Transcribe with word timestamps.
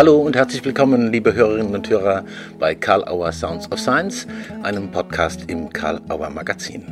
Hallo 0.00 0.18
und 0.18 0.34
herzlich 0.34 0.64
willkommen, 0.64 1.12
liebe 1.12 1.34
Hörerinnen 1.34 1.74
und 1.74 1.90
Hörer, 1.90 2.24
bei 2.58 2.74
Karl 2.74 3.04
Auer 3.04 3.32
Sounds 3.32 3.70
of 3.70 3.78
Science, 3.78 4.26
einem 4.62 4.90
Podcast 4.90 5.42
im 5.48 5.70
Karl 5.74 6.00
Auer 6.08 6.30
Magazin. 6.30 6.86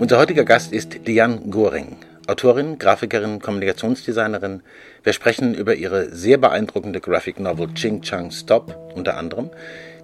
Unser 0.00 0.18
heutiger 0.18 0.44
Gast 0.44 0.72
ist 0.72 1.06
Diane 1.06 1.40
Goring, 1.48 1.98
Autorin, 2.26 2.80
Grafikerin, 2.80 3.38
Kommunikationsdesignerin. 3.40 4.64
Wir 5.04 5.12
sprechen 5.12 5.54
über 5.54 5.76
ihre 5.76 6.10
sehr 6.10 6.36
beeindruckende 6.36 6.98
Graphic 6.98 7.38
Novel 7.38 7.72
Ching 7.74 8.02
Chang 8.02 8.32
Stop 8.32 8.92
unter 8.96 9.16
anderem, 9.18 9.50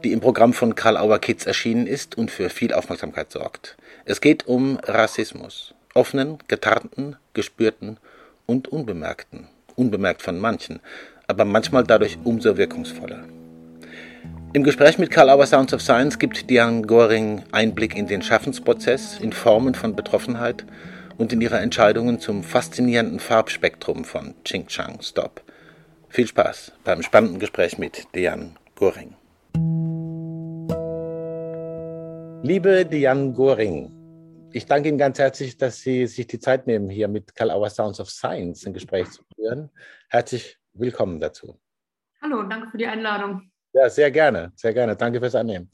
die 0.04 0.12
im 0.12 0.20
Programm 0.20 0.52
von 0.52 0.76
Karl 0.76 0.96
Auer 0.96 1.18
Kids 1.18 1.44
erschienen 1.44 1.88
ist 1.88 2.16
und 2.16 2.30
für 2.30 2.50
viel 2.50 2.72
Aufmerksamkeit 2.72 3.32
sorgt. 3.32 3.76
Es 4.04 4.20
geht 4.20 4.46
um 4.46 4.78
Rassismus, 4.84 5.74
offenen, 5.92 6.38
getarnten, 6.46 7.16
gespürten 7.34 7.96
und 8.46 8.68
unbemerkten, 8.68 9.48
unbemerkt 9.74 10.22
von 10.22 10.38
manchen, 10.38 10.78
aber 11.30 11.44
manchmal 11.44 11.84
dadurch 11.84 12.18
umso 12.24 12.56
wirkungsvoller. 12.56 13.22
Im 14.54 14.64
Gespräch 14.64 14.96
mit 14.96 15.10
Karl 15.10 15.28
Auer 15.28 15.46
Sounds 15.46 15.74
of 15.74 15.82
Science 15.82 16.18
gibt 16.18 16.48
Diane 16.48 16.80
Goring 16.80 17.42
Einblick 17.52 17.94
in 17.94 18.06
den 18.06 18.22
Schaffensprozess, 18.22 19.20
in 19.20 19.34
Formen 19.34 19.74
von 19.74 19.94
Betroffenheit 19.94 20.64
und 21.18 21.30
in 21.34 21.42
ihre 21.42 21.58
Entscheidungen 21.58 22.18
zum 22.18 22.42
faszinierenden 22.42 23.20
Farbspektrum 23.20 24.04
von 24.04 24.34
Ching 24.44 24.68
Chang 24.68 25.02
Stop. 25.02 25.42
Viel 26.08 26.26
Spaß 26.26 26.72
beim 26.82 27.02
spannenden 27.02 27.38
Gespräch 27.38 27.76
mit 27.76 28.06
Diane 28.14 28.52
Goring. 28.74 29.14
Liebe 32.42 32.86
Diane 32.86 33.32
Goring, 33.34 33.92
ich 34.54 34.64
danke 34.64 34.88
Ihnen 34.88 34.96
ganz 34.96 35.18
herzlich, 35.18 35.58
dass 35.58 35.82
Sie 35.82 36.06
sich 36.06 36.26
die 36.26 36.38
Zeit 36.38 36.66
nehmen, 36.66 36.88
hier 36.88 37.08
mit 37.08 37.34
Karl 37.34 37.50
Auer 37.50 37.68
Sounds 37.68 38.00
of 38.00 38.08
Science 38.08 38.66
ein 38.66 38.72
Gespräch 38.72 39.10
zu 39.10 39.22
führen. 39.36 39.68
Herzlich 40.08 40.58
willkommen 40.78 41.20
dazu. 41.20 41.58
Hallo, 42.22 42.42
danke 42.42 42.70
für 42.70 42.78
die 42.78 42.86
Einladung. 42.86 43.50
Ja, 43.72 43.88
sehr 43.90 44.10
gerne, 44.10 44.52
sehr 44.56 44.72
gerne. 44.72 44.96
Danke 44.96 45.20
fürs 45.20 45.34
Annehmen. 45.34 45.70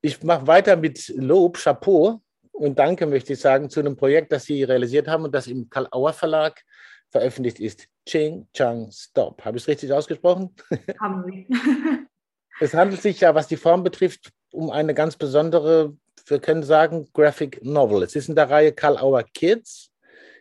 Ich 0.00 0.22
mache 0.22 0.46
weiter 0.46 0.76
mit 0.76 1.08
Lob, 1.16 1.56
Chapeau 1.58 2.20
und 2.52 2.78
Danke, 2.78 3.06
möchte 3.06 3.32
ich 3.34 3.40
sagen, 3.40 3.70
zu 3.70 3.80
einem 3.80 3.96
Projekt, 3.96 4.32
das 4.32 4.44
Sie 4.44 4.64
realisiert 4.64 5.08
haben 5.08 5.24
und 5.24 5.34
das 5.34 5.46
im 5.46 5.68
Karl-Auer 5.68 6.12
Verlag 6.12 6.62
veröffentlicht 7.10 7.60
ist. 7.60 7.88
Ching 8.06 8.46
Chang 8.52 8.90
Stop. 8.92 9.44
Habe 9.44 9.56
ich 9.56 9.64
es 9.64 9.68
richtig 9.68 9.92
ausgesprochen? 9.92 10.54
Haben 11.00 11.24
Sie. 11.26 11.48
es 12.60 12.74
handelt 12.74 13.02
sich 13.02 13.20
ja, 13.20 13.34
was 13.34 13.48
die 13.48 13.56
Form 13.56 13.82
betrifft, 13.82 14.30
um 14.52 14.70
eine 14.70 14.94
ganz 14.94 15.16
besondere, 15.16 15.96
wir 16.26 16.38
können 16.38 16.62
sagen, 16.62 17.08
Graphic 17.12 17.64
Novel. 17.64 18.02
Es 18.02 18.16
ist 18.16 18.28
in 18.28 18.36
der 18.36 18.50
Reihe 18.50 18.72
Karl-Auer 18.72 19.24
Kids. 19.24 19.90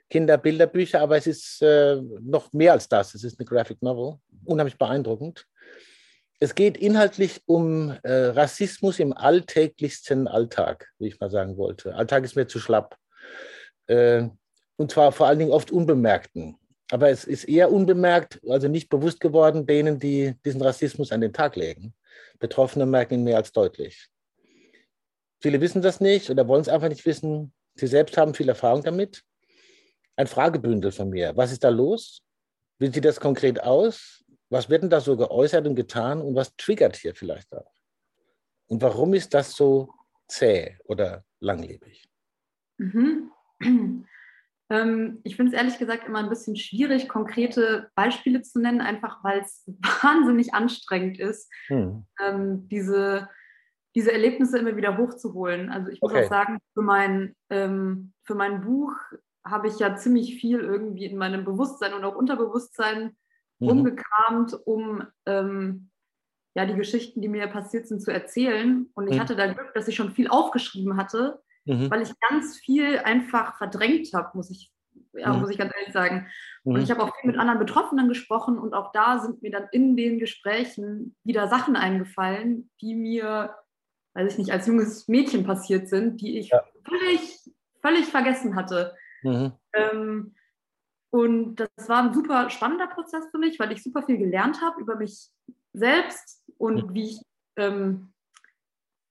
Kinderbilderbücher, 0.10 1.02
aber 1.02 1.18
es 1.18 1.28
ist 1.28 1.62
äh, 1.62 1.96
noch 2.22 2.54
mehr 2.54 2.74
als 2.74 2.88
das. 2.88 3.16
Es 3.16 3.24
ist 3.24 3.40
eine 3.40 3.46
Graphic 3.46 3.82
Novel, 3.82 4.20
unheimlich 4.46 4.78
beeindruckend. 4.78 5.48
Es 6.40 6.54
geht 6.54 6.78
inhaltlich 6.78 7.42
um 7.46 7.92
äh, 8.04 8.12
Rassismus 8.12 9.00
im 9.00 9.14
alltäglichsten 9.14 10.28
Alltag, 10.28 10.92
wie 11.00 11.08
ich 11.08 11.20
mal 11.20 11.32
sagen 11.32 11.58
wollte. 11.58 11.96
Alltag 11.96 12.24
ist 12.24 12.36
mir 12.36 12.48
zu 12.48 12.60
schlapp. 12.60 12.98
Äh, 13.88 14.28
und 14.76 14.92
zwar 14.92 15.12
vor 15.12 15.28
allen 15.28 15.40
Dingen 15.40 15.52
oft 15.52 15.72
unbemerkten. 15.72 16.58
Aber 16.92 17.10
es 17.10 17.24
ist 17.24 17.46
eher 17.46 17.72
unbemerkt, 17.72 18.40
also 18.48 18.68
nicht 18.68 18.90
bewusst 18.90 19.20
geworden, 19.20 19.66
denen, 19.66 19.98
die 19.98 20.36
diesen 20.46 20.62
Rassismus 20.62 21.12
an 21.12 21.22
den 21.22 21.34
Tag 21.34 21.56
legen. 21.56 21.96
Betroffene 22.38 22.86
merken 22.86 23.16
ihn 23.16 23.24
mehr 23.24 23.38
als 23.38 23.52
deutlich. 23.52 24.10
Viele 25.42 25.62
wissen 25.62 25.82
das 25.82 26.00
nicht 26.00 26.30
oder 26.30 26.48
wollen 26.48 26.62
es 26.62 26.70
einfach 26.70 26.90
nicht 26.90 27.06
wissen. 27.06 27.54
Sie 27.76 27.88
selbst 27.88 28.18
haben 28.18 28.34
viel 28.34 28.50
Erfahrung 28.50 28.84
damit 28.84 29.24
ein 30.16 30.28
Fragebündel 30.28 30.92
von 30.92 31.10
mir. 31.10 31.36
Was 31.36 31.52
ist 31.52 31.64
da 31.64 31.70
los? 31.70 32.22
Wie 32.80 32.88
sieht 32.88 33.06
das 33.06 33.20
konkret 33.20 33.62
aus? 33.64 34.24
Was 34.50 34.70
wird 34.70 34.84
denn 34.84 34.90
da 34.90 35.02
so 35.02 35.18
geäußert 35.18 35.66
und 35.68 35.76
getan 35.76 36.22
und 36.22 36.36
was 36.36 36.56
triggert 36.56 36.96
hier 36.96 37.16
vielleicht 37.16 37.54
auch? 37.54 37.72
Und 38.68 38.82
warum 38.82 39.14
ist 39.14 39.34
das 39.34 39.56
so 39.56 39.90
zäh 40.28 40.78
oder 40.86 41.24
langlebig? 41.40 42.08
Mhm. 42.78 43.32
Ähm, 44.70 45.20
ich 45.24 45.36
finde 45.36 45.52
es 45.52 45.58
ehrlich 45.58 45.78
gesagt 45.78 46.08
immer 46.08 46.20
ein 46.20 46.30
bisschen 46.30 46.56
schwierig, 46.56 47.08
konkrete 47.08 47.92
Beispiele 47.96 48.42
zu 48.42 48.60
nennen, 48.60 48.82
einfach 48.82 49.24
weil 49.24 49.42
es 49.42 49.64
wahnsinnig 50.02 50.54
anstrengend 50.54 51.20
ist, 51.20 51.52
hm. 51.68 52.06
ähm, 52.20 52.68
diese, 52.68 53.30
diese 53.96 54.12
Erlebnisse 54.12 54.58
immer 54.58 54.76
wieder 54.76 54.98
hochzuholen. 54.98 55.70
Also 55.70 55.92
ich 55.92 56.02
muss 56.02 56.12
okay. 56.12 56.26
auch 56.26 56.30
sagen, 56.30 56.58
für 56.74 56.82
mein, 56.82 57.36
ähm, 57.52 58.14
für 58.24 58.36
mein 58.36 58.62
Buch 58.62 58.94
habe 59.46 59.68
ich 59.68 59.80
ja 59.80 59.96
ziemlich 59.96 60.36
viel 60.40 60.60
irgendwie 60.60 61.06
in 61.06 61.18
meinem 61.18 61.46
Bewusstsein 61.46 61.94
und 61.94 62.04
auch 62.04 62.16
Unterbewusstsein 62.16 63.16
mhm. 63.60 63.70
rumgekramt, 63.70 64.60
um 64.66 65.04
ähm, 65.26 65.90
ja, 66.56 66.66
die 66.66 66.76
Geschichten, 66.76 67.22
die 67.22 67.28
mir 67.28 67.48
passiert 67.48 67.88
sind, 67.88 68.02
zu 68.02 68.12
erzählen. 68.12 68.90
Und 68.96 69.08
ich 69.08 69.18
mhm. 69.18 69.20
hatte 69.20 69.36
da 69.36 69.48
Glück, 69.54 69.74
dass 69.74 69.88
ich 69.88 69.96
schon 69.96 70.12
viel 70.12 70.30
aufgeschrieben 70.30 70.98
hatte, 70.98 71.42
mhm. 71.66 71.92
weil 71.92 72.02
ich 72.02 72.14
ganz 72.30 72.58
viel 72.58 73.00
einfach 73.00 73.58
verdrängt 73.58 74.14
habe, 74.14 74.32
muss 74.34 74.50
ich, 74.50 74.72
ja, 75.14 75.34
mhm. 75.34 75.42
muss 75.42 75.50
ich 75.50 75.58
ganz 75.58 75.74
ehrlich 75.78 75.94
sagen. 75.94 76.28
Und 76.64 76.78
mhm. 76.78 76.82
ich 76.82 76.90
habe 76.90 77.04
auch 77.04 77.14
viel 77.20 77.30
mit 77.30 77.40
anderen 77.40 77.60
Betroffenen 77.60 78.08
gesprochen 78.08 78.58
und 78.58 78.74
auch 78.74 78.94
da 78.94 79.20
sind 79.20 79.42
mir 79.42 79.52
dann 79.52 79.68
in 79.72 79.98
den 79.98 80.18
Gesprächen 80.18 81.16
wieder 81.24 81.48
Sachen 81.50 81.76
eingefallen, 81.76 82.72
die 82.82 82.96
mir, 82.96 83.54
weiß 84.14 84.32
ich 84.32 84.38
nicht, 84.38 84.52
als 84.52 84.66
junges 84.66 85.10
Mädchen 85.10 85.44
passiert 85.44 85.90
sind, 85.90 86.22
die 86.22 86.40
ich 86.40 86.50
ja. 86.50 86.64
völlig, 86.86 87.38
völlig 87.82 88.06
vergessen 88.06 88.56
hatte. 88.56 88.96
Mhm. 89.26 89.52
Ähm, 89.74 90.36
und 91.10 91.56
das 91.56 91.90
war 91.90 92.04
ein 92.04 92.14
super 92.14 92.50
spannender 92.50 92.88
Prozess 92.88 93.26
für 93.32 93.38
mich, 93.38 93.60
weil 93.60 93.72
ich 93.72 93.84
super 93.84 94.04
viel 94.04 94.18
gelernt 94.18 94.62
habe 94.62 94.82
über 94.82 94.96
mich 94.96 95.30
selbst 95.74 96.44
und 96.58 96.90
mhm. 96.90 96.94
wie 96.94 97.06
ich 97.06 97.22
ähm, 97.58 98.14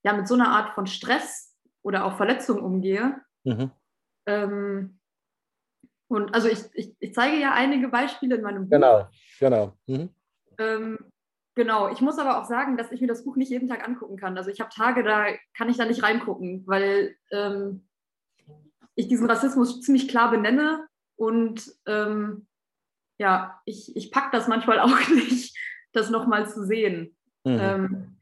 ja, 0.03 0.13
mit 0.13 0.27
so 0.27 0.35
einer 0.35 0.49
Art 0.49 0.75
von 0.75 0.85
Stress 0.85 1.55
oder 1.81 2.05
auch 2.05 2.17
Verletzung 2.17 2.61
umgehe. 2.61 3.21
Mhm. 3.43 3.71
Ähm, 4.27 4.99
und 6.07 6.33
also 6.35 6.47
ich, 6.47 6.59
ich, 6.73 6.95
ich, 6.99 7.13
zeige 7.13 7.37
ja 7.37 7.53
einige 7.53 7.87
Beispiele 7.87 8.35
in 8.35 8.43
meinem 8.43 8.63
Buch. 8.69 8.75
Genau, 8.75 9.07
genau. 9.39 9.73
Mhm. 9.87 10.09
Ähm, 10.59 10.99
genau, 11.55 11.89
ich 11.89 12.01
muss 12.01 12.19
aber 12.19 12.39
auch 12.39 12.45
sagen, 12.45 12.77
dass 12.77 12.91
ich 12.91 13.01
mir 13.01 13.07
das 13.07 13.23
Buch 13.23 13.35
nicht 13.35 13.49
jeden 13.49 13.67
Tag 13.67 13.85
angucken 13.87 14.15
kann. 14.15 14.37
Also 14.37 14.51
ich 14.51 14.61
habe 14.61 14.69
Tage, 14.69 15.03
da 15.03 15.25
kann 15.57 15.69
ich 15.69 15.77
da 15.77 15.85
nicht 15.85 16.03
reingucken, 16.03 16.67
weil 16.67 17.15
ähm, 17.31 17.84
ich 18.95 19.07
diesen 19.07 19.29
Rassismus 19.29 19.81
ziemlich 19.81 20.07
klar 20.07 20.31
benenne 20.31 20.87
und 21.17 21.71
ähm, 21.85 22.47
ja, 23.17 23.61
ich, 23.65 23.95
ich 23.95 24.11
packe 24.11 24.29
das 24.31 24.47
manchmal 24.47 24.79
auch 24.81 25.09
nicht, 25.09 25.57
das 25.93 26.09
nochmal 26.09 26.49
zu 26.49 26.65
sehen. 26.65 27.15
Mhm. 27.43 27.59
Ähm, 27.59 28.17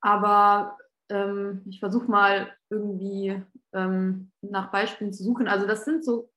aber 0.00 0.78
ähm, 1.08 1.62
ich 1.68 1.80
versuche 1.80 2.10
mal 2.10 2.54
irgendwie 2.70 3.42
ähm, 3.72 4.30
nach 4.42 4.70
Beispielen 4.70 5.12
zu 5.12 5.24
suchen. 5.24 5.48
Also 5.48 5.66
das 5.66 5.84
sind 5.84 6.04
so, 6.04 6.30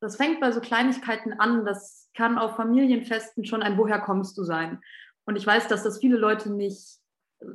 das 0.00 0.16
fängt 0.16 0.40
bei 0.40 0.52
so 0.52 0.60
Kleinigkeiten 0.60 1.32
an, 1.34 1.64
das 1.64 2.10
kann 2.14 2.38
auf 2.38 2.56
Familienfesten 2.56 3.44
schon 3.44 3.62
ein 3.62 3.76
Woher 3.76 4.00
kommst 4.00 4.38
du 4.38 4.44
sein. 4.44 4.80
Und 5.24 5.36
ich 5.36 5.46
weiß, 5.46 5.68
dass 5.68 5.82
das 5.82 5.98
viele 5.98 6.16
Leute 6.16 6.50
nicht, 6.50 6.98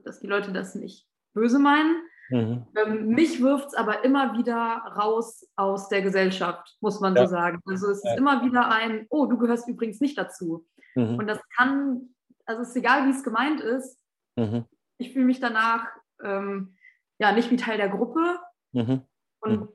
dass 0.03 0.19
die 0.19 0.28
Leute 0.28 0.51
das 0.51 0.75
nicht 0.75 1.07
böse 1.34 1.57
meinen, 1.57 1.95
Mhm. 2.33 2.66
Ähm, 2.75 3.07
mich 3.09 3.41
wirft 3.44 3.67
es 3.67 3.73
aber 3.75 4.03
immer 4.03 4.35
wieder 4.38 4.57
raus 4.97 5.47
aus 5.55 5.88
der 5.88 6.01
Gesellschaft, 6.01 6.75
muss 6.81 6.99
man 6.99 7.16
ja. 7.16 7.27
so 7.27 7.31
sagen. 7.31 7.59
Also 7.67 7.91
es 7.91 8.03
ist 8.03 8.17
immer 8.17 8.44
wieder 8.44 8.69
ein, 8.69 9.05
oh, 9.09 9.27
du 9.27 9.38
gehörst 9.38 9.67
übrigens 9.67 10.01
nicht 10.01 10.17
dazu. 10.17 10.66
Mhm. 10.95 11.19
Und 11.19 11.27
das 11.27 11.39
kann, 11.55 12.09
also 12.45 12.63
es 12.63 12.69
ist 12.69 12.75
egal, 12.75 13.05
wie 13.05 13.11
es 13.11 13.23
gemeint 13.23 13.61
ist, 13.61 13.99
mhm. 14.35 14.66
ich 14.97 15.13
fühle 15.13 15.25
mich 15.25 15.39
danach 15.39 15.88
ähm, 16.23 16.75
ja 17.19 17.31
nicht 17.33 17.51
wie 17.51 17.55
Teil 17.55 17.77
der 17.77 17.89
Gruppe. 17.89 18.39
Mhm. 18.72 19.01
Und 19.41 19.69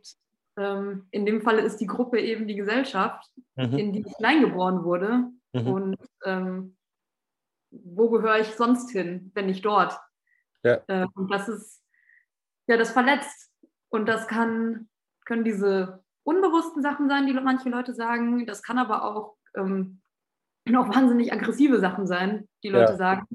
ähm, 0.57 1.07
in 1.13 1.27
dem 1.27 1.43
Falle 1.43 1.63
ist 1.63 1.77
die 1.77 1.87
Gruppe 1.87 2.21
eben 2.21 2.49
die 2.49 2.57
Gesellschaft, 2.57 3.31
mhm. 3.55 3.79
in 3.79 3.93
die 3.93 4.01
ich 4.01 4.17
hineingeboren 4.17 4.83
wurde. 4.83 5.31
Mhm. 5.53 5.67
Und 5.69 5.97
ähm, 6.25 6.77
wo 7.71 8.11
gehöre 8.11 8.41
ich 8.41 8.49
sonst 8.57 8.91
hin, 8.91 9.31
wenn 9.35 9.47
nicht 9.47 9.65
dort? 9.65 9.97
Ja. 10.65 10.81
Äh, 10.89 11.07
und 11.15 11.31
das 11.31 11.49
ist 11.49 11.83
ja, 12.69 12.77
das 12.77 12.93
verletzt. 12.93 13.51
Und 13.89 14.07
das 14.07 14.29
kann, 14.29 14.89
können 15.25 15.45
diese 15.45 16.05
unbewussten 16.23 16.83
Sachen 16.83 17.09
sein, 17.09 17.27
die 17.27 17.33
manche 17.33 17.71
Leute 17.71 17.95
sagen. 17.95 18.47
Das 18.47 18.63
kann 18.63 18.79
aber 18.79 19.05
auch, 19.05 19.37
ähm, 19.57 20.01
auch 20.69 20.95
wahnsinnig 20.95 21.33
aggressive 21.33 21.81
Sachen 21.81 22.07
sein, 22.07 22.49
die 22.63 22.69
Leute 22.69 22.93
ja. 22.93 22.99
sagen. 22.99 23.27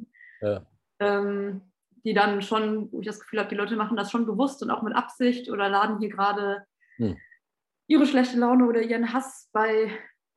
Ja. 0.42 0.66
Ähm, 1.00 1.62
die 2.06 2.14
dann 2.14 2.42
schon, 2.42 2.92
wo 2.92 3.00
ich 3.00 3.08
das 3.08 3.20
Gefühl 3.20 3.40
habe, 3.40 3.50
die 3.50 3.56
Leute 3.56 3.76
machen 3.76 3.98
das 3.98 4.12
schon 4.12 4.26
bewusst 4.26 4.62
und 4.62 4.70
auch 4.70 4.82
mit 4.84 4.94
Absicht 4.94 5.50
oder 5.50 5.70
laden 5.70 6.00
hier 6.00 6.10
gerade 6.10 6.66
hm. 6.98 7.18
ihre 7.88 8.06
schlechte 8.06 8.38
Laune 8.38 8.66
oder 8.66 8.82
ihren 8.82 9.14
Hass 9.14 9.50
bei, 9.54 9.90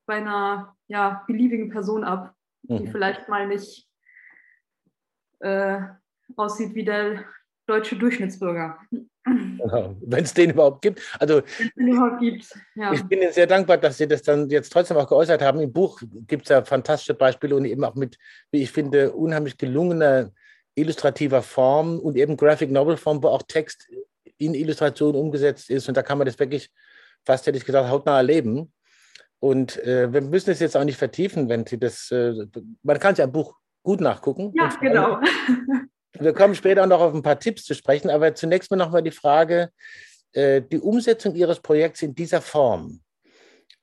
bei 0.06 0.16
einer 0.16 0.76
ja, 0.86 1.24
beliebigen 1.26 1.70
Person 1.70 2.04
ab, 2.04 2.34
mhm. 2.62 2.78
die 2.78 2.86
vielleicht 2.86 3.28
mal 3.28 3.48
nicht 3.48 3.90
äh, 5.40 5.80
aussieht 6.36 6.74
wie 6.74 6.84
der 6.84 7.24
deutsche 7.66 7.96
Durchschnittsbürger. 7.96 8.78
Genau. 9.24 9.96
Wenn 10.00 10.24
es 10.24 10.34
den 10.34 10.50
überhaupt 10.50 10.82
gibt. 10.82 11.00
Also, 11.18 11.42
überhaupt 11.74 12.20
gibt. 12.20 12.46
Ja. 12.76 12.92
Ich 12.92 13.02
bin 13.02 13.20
Ihnen 13.20 13.32
sehr 13.32 13.46
dankbar, 13.46 13.76
dass 13.78 13.98
Sie 13.98 14.06
das 14.06 14.22
dann 14.22 14.48
jetzt 14.50 14.72
trotzdem 14.72 14.96
auch 14.96 15.08
geäußert 15.08 15.42
haben. 15.42 15.60
Im 15.60 15.72
Buch 15.72 16.00
gibt 16.26 16.44
es 16.44 16.50
ja 16.50 16.64
fantastische 16.64 17.14
Beispiele 17.14 17.56
und 17.56 17.64
eben 17.64 17.82
auch 17.84 17.96
mit, 17.96 18.18
wie 18.52 18.62
ich 18.62 18.70
finde, 18.70 19.12
unheimlich 19.12 19.58
gelungener 19.58 20.30
illustrativer 20.76 21.42
Form 21.42 21.98
und 21.98 22.16
eben 22.16 22.36
Graphic 22.36 22.70
Novel 22.70 22.96
Form, 22.96 23.22
wo 23.22 23.28
auch 23.28 23.42
Text 23.42 23.88
in 24.38 24.54
Illustration 24.54 25.16
umgesetzt 25.16 25.70
ist. 25.70 25.88
Und 25.88 25.96
da 25.96 26.02
kann 26.02 26.18
man 26.18 26.26
das 26.26 26.38
wirklich, 26.38 26.70
fast 27.24 27.46
hätte 27.46 27.58
ich 27.58 27.64
gesagt, 27.64 27.88
hautnah 27.88 28.18
erleben. 28.18 28.72
Und 29.40 29.82
äh, 29.84 30.12
wir 30.12 30.20
müssen 30.20 30.50
es 30.50 30.60
jetzt 30.60 30.76
auch 30.76 30.84
nicht 30.84 30.98
vertiefen, 30.98 31.48
wenn 31.48 31.66
Sie 31.66 31.78
das, 31.78 32.10
äh, 32.10 32.46
man 32.82 32.98
kann 33.00 33.12
es 33.12 33.18
ja 33.18 33.24
im 33.24 33.32
Buch 33.32 33.54
gut 33.82 34.00
nachgucken. 34.00 34.52
Ja, 34.54 34.68
genau. 34.80 35.20
Wir 36.20 36.32
kommen 36.32 36.54
später 36.54 36.82
auch 36.82 36.88
noch 36.88 37.00
auf 37.00 37.14
ein 37.14 37.22
paar 37.22 37.38
Tipps 37.38 37.64
zu 37.64 37.74
sprechen, 37.74 38.10
aber 38.10 38.34
zunächst 38.34 38.70
mal 38.70 38.76
nochmal 38.76 39.02
die 39.02 39.10
Frage, 39.10 39.70
äh, 40.32 40.62
die 40.62 40.78
Umsetzung 40.78 41.34
Ihres 41.34 41.60
Projekts 41.60 42.02
in 42.02 42.14
dieser 42.14 42.40
Form. 42.40 43.00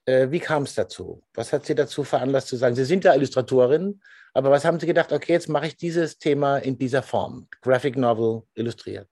Äh, 0.04 0.30
wie 0.30 0.40
kam 0.40 0.64
es 0.64 0.74
dazu? 0.74 1.22
Was 1.34 1.52
hat 1.52 1.66
Sie 1.66 1.74
dazu 1.74 2.04
veranlasst 2.04 2.48
zu 2.48 2.56
sagen? 2.56 2.74
Sie 2.74 2.84
sind 2.84 3.04
ja 3.04 3.14
Illustratorin, 3.14 4.00
aber 4.34 4.50
was 4.50 4.64
haben 4.64 4.78
Sie 4.78 4.86
gedacht, 4.86 5.12
okay, 5.12 5.32
jetzt 5.32 5.48
mache 5.48 5.66
ich 5.66 5.76
dieses 5.76 6.18
Thema 6.18 6.58
in 6.58 6.78
dieser 6.78 7.02
Form, 7.02 7.48
Graphic 7.62 7.96
Novel 7.96 8.42
illustriert? 8.54 9.08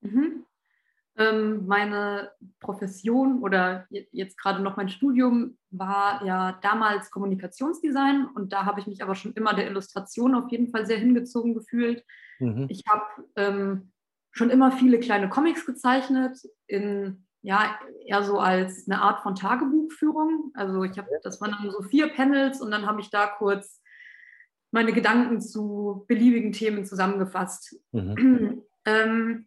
Mhm. 0.00 0.46
Ähm, 1.16 1.66
meine 1.66 2.30
Profession 2.60 3.42
oder 3.42 3.86
jetzt 3.90 4.38
gerade 4.38 4.62
noch 4.62 4.76
mein 4.76 4.88
Studium 4.88 5.58
war 5.70 6.24
ja 6.24 6.58
damals 6.62 7.10
Kommunikationsdesign 7.10 8.28
und 8.34 8.52
da 8.52 8.64
habe 8.64 8.80
ich 8.80 8.86
mich 8.86 9.02
aber 9.02 9.14
schon 9.14 9.34
immer 9.34 9.52
der 9.52 9.68
Illustration 9.68 10.34
auf 10.34 10.50
jeden 10.50 10.68
Fall 10.68 10.86
sehr 10.86 10.98
hingezogen 10.98 11.52
gefühlt. 11.54 12.04
Mhm. 12.40 12.66
Ich 12.68 12.82
habe 12.88 13.04
ähm, 13.36 13.92
schon 14.32 14.50
immer 14.50 14.72
viele 14.72 14.98
kleine 14.98 15.28
Comics 15.28 15.66
gezeichnet, 15.66 16.38
in, 16.66 17.26
ja, 17.42 17.78
eher 18.06 18.22
so 18.22 18.38
als 18.38 18.88
eine 18.88 19.00
Art 19.00 19.22
von 19.22 19.34
Tagebuchführung. 19.34 20.50
Also 20.54 20.82
ich 20.84 20.98
habe, 20.98 21.08
das 21.22 21.40
waren 21.40 21.52
dann 21.52 21.70
so 21.70 21.82
vier 21.82 22.08
Panels 22.08 22.60
und 22.60 22.70
dann 22.70 22.86
habe 22.86 23.00
ich 23.00 23.10
da 23.10 23.26
kurz 23.26 23.80
meine 24.72 24.92
Gedanken 24.92 25.40
zu 25.40 26.04
beliebigen 26.08 26.52
Themen 26.52 26.84
zusammengefasst. 26.84 27.76
Mhm. 27.92 28.62
ähm, 28.84 29.46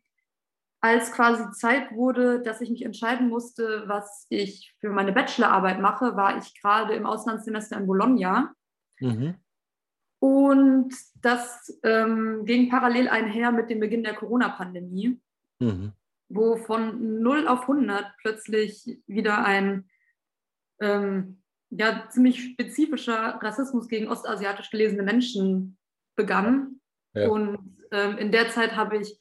als 0.81 1.13
quasi 1.13 1.49
Zeit 1.51 1.93
wurde, 1.93 2.41
dass 2.41 2.59
ich 2.59 2.69
mich 2.69 2.83
entscheiden 2.83 3.29
musste, 3.29 3.83
was 3.87 4.25
ich 4.27 4.75
für 4.79 4.89
meine 4.89 5.13
Bachelorarbeit 5.13 5.79
mache, 5.79 6.17
war 6.17 6.37
ich 6.37 6.59
gerade 6.61 6.93
im 6.93 7.05
Auslandssemester 7.05 7.77
in 7.77 7.87
Bologna. 7.87 8.53
Mhm. 8.99 9.35
Und 10.53 10.93
das 11.21 11.79
ähm, 11.83 12.45
ging 12.45 12.69
parallel 12.69 13.09
einher 13.09 13.51
mit 13.51 13.71
dem 13.71 13.79
Beginn 13.79 14.03
der 14.03 14.13
Corona-Pandemie, 14.13 15.19
mhm. 15.59 15.93
wo 16.29 16.57
von 16.57 17.21
0 17.21 17.47
auf 17.47 17.61
100 17.61 18.05
plötzlich 18.19 18.99
wieder 19.07 19.43
ein 19.43 19.89
ähm, 20.79 21.41
ja, 21.71 22.07
ziemlich 22.09 22.43
spezifischer 22.43 23.39
Rassismus 23.41 23.87
gegen 23.87 24.07
ostasiatisch 24.09 24.69
gelesene 24.69 25.01
Menschen 25.01 25.77
begann. 26.15 26.79
Ja. 27.15 27.29
Und 27.29 27.79
ähm, 27.91 28.19
in 28.19 28.31
der 28.31 28.49
Zeit 28.49 28.75
habe 28.75 28.97
ich 28.97 29.19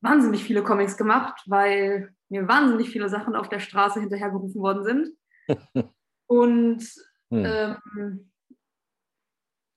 wahnsinnig 0.00 0.42
viele 0.42 0.64
Comics 0.64 0.96
gemacht, 0.96 1.40
weil 1.46 2.12
mir 2.30 2.48
wahnsinnig 2.48 2.90
viele 2.90 3.08
Sachen 3.08 3.36
auf 3.36 3.48
der 3.48 3.60
Straße 3.60 4.00
hinterhergerufen 4.00 4.60
worden 4.60 4.82
sind. 4.82 5.08
Und 6.26 6.82
hm. 7.30 7.44
ähm, 7.46 8.31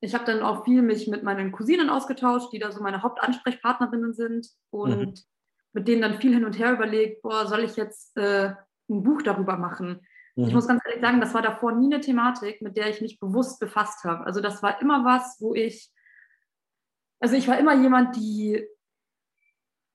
ich 0.02 0.14
habe 0.14 0.26
dann 0.26 0.42
auch 0.42 0.66
viel 0.66 0.82
mich 0.82 1.08
mit 1.08 1.24
meinen 1.24 1.52
Cousinen 1.52 1.90
ausgetauscht, 1.90 2.52
die 2.54 2.60
da 2.60 2.72
so 2.72 2.82
meine 2.82 3.02
Hauptansprechpartnerinnen 3.02 4.14
sind 4.14 4.48
und 4.70 5.00
mhm. 5.00 5.14
mit 5.74 5.88
denen 5.88 6.02
dann 6.02 6.20
viel 6.20 6.34
hin 6.34 6.46
und 6.46 6.60
her 6.60 6.74
überlegt, 6.74 7.22
boah, 7.22 7.48
soll 7.48 7.64
ich 7.64 7.76
jetzt 7.76 8.16
äh, 8.18 8.54
ein 8.90 9.04
Buch 9.04 9.22
darüber 9.22 9.58
machen? 9.58 10.02
Mhm. 10.36 10.48
Ich 10.48 10.54
muss 10.54 10.68
ganz 10.68 10.82
ehrlich 10.86 11.02
sagen, 11.02 11.22
das 11.22 11.34
war 11.34 11.42
davor 11.42 11.72
nie 11.72 11.94
eine 11.94 12.02
Thematik, 12.02 12.62
mit 12.62 12.78
der 12.78 12.90
ich 12.90 13.02
mich 13.02 13.20
bewusst 13.20 13.60
befasst 13.60 14.04
habe. 14.04 14.26
Also 14.26 14.42
das 14.42 14.62
war 14.62 14.82
immer 14.82 15.06
was, 15.06 15.38
wo 15.40 15.54
ich, 15.54 15.92
also 17.20 17.36
ich 17.36 17.48
war 17.48 17.58
immer 17.58 17.76
jemand, 17.76 18.16
die 18.16 18.66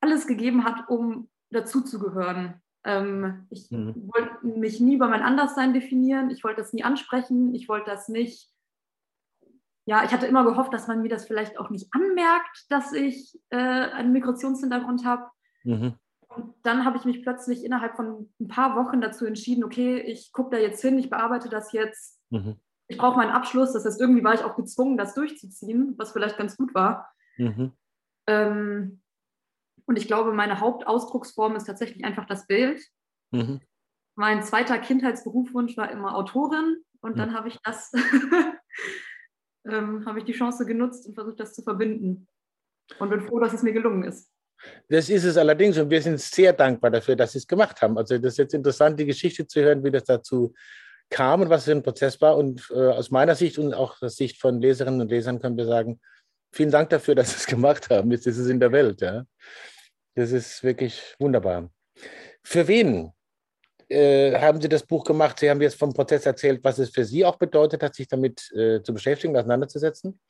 alles 0.01 0.27
gegeben 0.27 0.65
hat, 0.65 0.89
um 0.89 1.29
dazuzugehören. 1.51 2.61
Ähm, 2.85 3.47
ich 3.51 3.71
mhm. 3.71 4.11
wollte 4.15 4.47
mich 4.47 4.81
nie 4.81 4.95
über 4.95 5.09
mein 5.09 5.23
Anderssein 5.23 5.75
definieren. 5.75 6.31
Ich 6.31 6.43
wollte 6.43 6.63
das 6.63 6.73
nie 6.73 6.85
ansprechen. 6.85 7.55
Ich 7.55 7.69
wollte 7.69 7.91
das 7.91 8.09
nicht. 8.09 8.49
Ja, 9.91 10.05
ich 10.05 10.13
hatte 10.13 10.29
immer 10.29 10.45
gehofft, 10.45 10.73
dass 10.73 10.87
man 10.87 11.03
mir 11.03 11.09
das 11.09 11.27
vielleicht 11.27 11.59
auch 11.59 11.69
nicht 11.69 11.89
anmerkt, 11.91 12.67
dass 12.69 12.93
ich 12.93 13.37
äh, 13.51 13.57
einen 13.57 14.13
Migrationshintergrund 14.13 15.05
habe. 15.05 15.25
Mhm. 15.65 15.95
Und 16.29 16.55
dann 16.63 16.85
habe 16.85 16.97
ich 16.97 17.05
mich 17.05 17.23
plötzlich 17.25 17.65
innerhalb 17.65 17.97
von 17.97 18.33
ein 18.39 18.47
paar 18.47 18.77
Wochen 18.77 19.01
dazu 19.01 19.27
entschieden, 19.27 19.65
okay, 19.65 19.99
ich 19.99 20.31
gucke 20.31 20.51
da 20.55 20.63
jetzt 20.63 20.81
hin, 20.81 20.97
ich 20.97 21.11
bearbeite 21.11 21.49
das 21.49 21.73
jetzt. 21.73 22.21
Mhm. 22.31 22.61
Ich 22.87 22.99
brauche 22.99 23.17
meinen 23.17 23.33
Abschluss. 23.33 23.73
Das 23.73 23.85
heißt, 23.85 24.01
irgendwie 24.01 24.23
war 24.23 24.35
ich 24.35 24.45
auch 24.45 24.55
gezwungen, 24.55 24.97
das 24.97 25.15
durchzuziehen, 25.15 25.97
was 25.99 26.13
vielleicht 26.13 26.39
ganz 26.39 26.57
gut 26.57 26.73
war. 26.73 27.11
Mhm. 27.37 27.73
Ähm, 28.29 29.03
und 29.87 29.97
ich 29.97 30.07
glaube, 30.07 30.33
meine 30.33 30.61
Hauptausdrucksform 30.61 31.57
ist 31.57 31.65
tatsächlich 31.65 32.05
einfach 32.05 32.27
das 32.27 32.47
Bild. 32.47 32.81
Mhm. 33.33 33.61
Mein 34.15 34.45
zweiter 34.45 34.79
Kindheitsberufwunsch 34.79 35.77
war 35.77 35.91
immer 35.91 36.15
Autorin 36.15 36.77
und 37.01 37.19
dann 37.19 37.35
habe 37.35 37.49
ich 37.49 37.59
das, 37.65 37.91
ähm, 39.67 40.05
habe 40.07 40.19
ich 40.19 40.25
die 40.25 40.33
Chance 40.33 40.65
genutzt 40.67 41.07
und 41.07 41.15
versucht, 41.15 41.41
das 41.41 41.55
zu 41.55 41.63
verbinden. 41.63 42.27
Und 42.99 43.11
bin 43.11 43.21
froh, 43.21 43.39
dass 43.39 43.53
es 43.53 43.63
mir 43.63 43.73
gelungen 43.73 44.05
ist. 44.05 44.31
Das 44.89 45.09
ist 45.09 45.25
es 45.25 45.37
allerdings 45.37 45.79
und 45.79 45.89
wir 45.91 46.03
sind 46.03 46.21
sehr 46.21 46.53
dankbar 46.53 46.91
dafür, 46.91 47.17
dass 47.17 47.33
Sie 47.33 47.39
es 47.39 47.47
gemacht 47.47 47.81
haben. 47.81 47.97
Also 47.97 48.19
das 48.19 48.33
ist 48.33 48.39
jetzt 48.39 48.55
interessant, 48.55 48.99
die 49.01 49.07
Geschichte 49.07 49.47
zu 49.47 49.61
hören, 49.61 49.83
wie 49.85 49.91
das 49.91 50.05
dazu 50.05 50.53
kam 51.09 51.41
und 51.41 51.51
was 51.51 51.65
für 51.65 51.73
ein 51.73 51.83
Prozess 51.83 52.21
war. 52.21 52.37
Und 52.37 52.71
äh, 52.75 52.89
aus 52.89 53.11
meiner 53.11 53.35
Sicht 53.35 53.59
und 53.59 53.73
auch 53.75 54.01
aus 54.03 54.17
Sicht 54.17 54.41
von 54.41 54.61
Leserinnen 54.61 55.01
und 55.01 55.11
Lesern 55.11 55.41
können 55.41 55.57
wir 55.57 55.67
sagen, 55.67 56.01
vielen 56.53 56.71
Dank 56.71 56.91
dafür, 56.91 57.15
dass 57.17 57.31
Sie 57.31 57.37
es 57.37 57.47
gemacht 57.47 57.91
haben. 57.91 58.11
Jetzt 58.11 58.27
ist 58.27 58.39
es 58.39 58.49
in 58.49 58.61
der 58.61 58.73
Welt. 58.73 59.01
Ja. 59.01 59.25
Das 60.15 60.33
ist 60.33 60.63
wirklich 60.63 61.15
wunderbar. 61.19 61.71
Für 62.43 62.69
wen 62.69 63.13
äh, 63.91 64.39
haben 64.39 64.61
Sie 64.61 64.69
das 64.69 64.85
Buch 64.85 65.05
gemacht? 65.05 65.39
Sie 65.39 65.51
haben 65.51 65.61
jetzt 65.61 65.79
vom 65.79 65.93
Prozess 65.93 66.25
erzählt, 66.25 66.63
was 66.63 66.79
es 66.79 66.91
für 66.91 67.05
Sie 67.05 67.25
auch 67.25 67.37
bedeutet 67.37 67.83
hat, 67.83 67.95
sich 67.95 68.09
damit 68.09 68.51
äh, 68.53 68.83
zu 68.83 68.95
beschäftigen, 68.95 69.37
auseinanderzusetzen. 69.37 70.21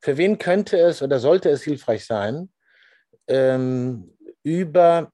Für 0.00 0.16
wen 0.16 0.38
könnte 0.38 0.78
es 0.78 1.02
oder 1.02 1.18
sollte 1.18 1.50
es 1.50 1.62
hilfreich 1.62 2.04
sein, 2.04 2.50
ähm, 3.26 4.16
über 4.42 5.12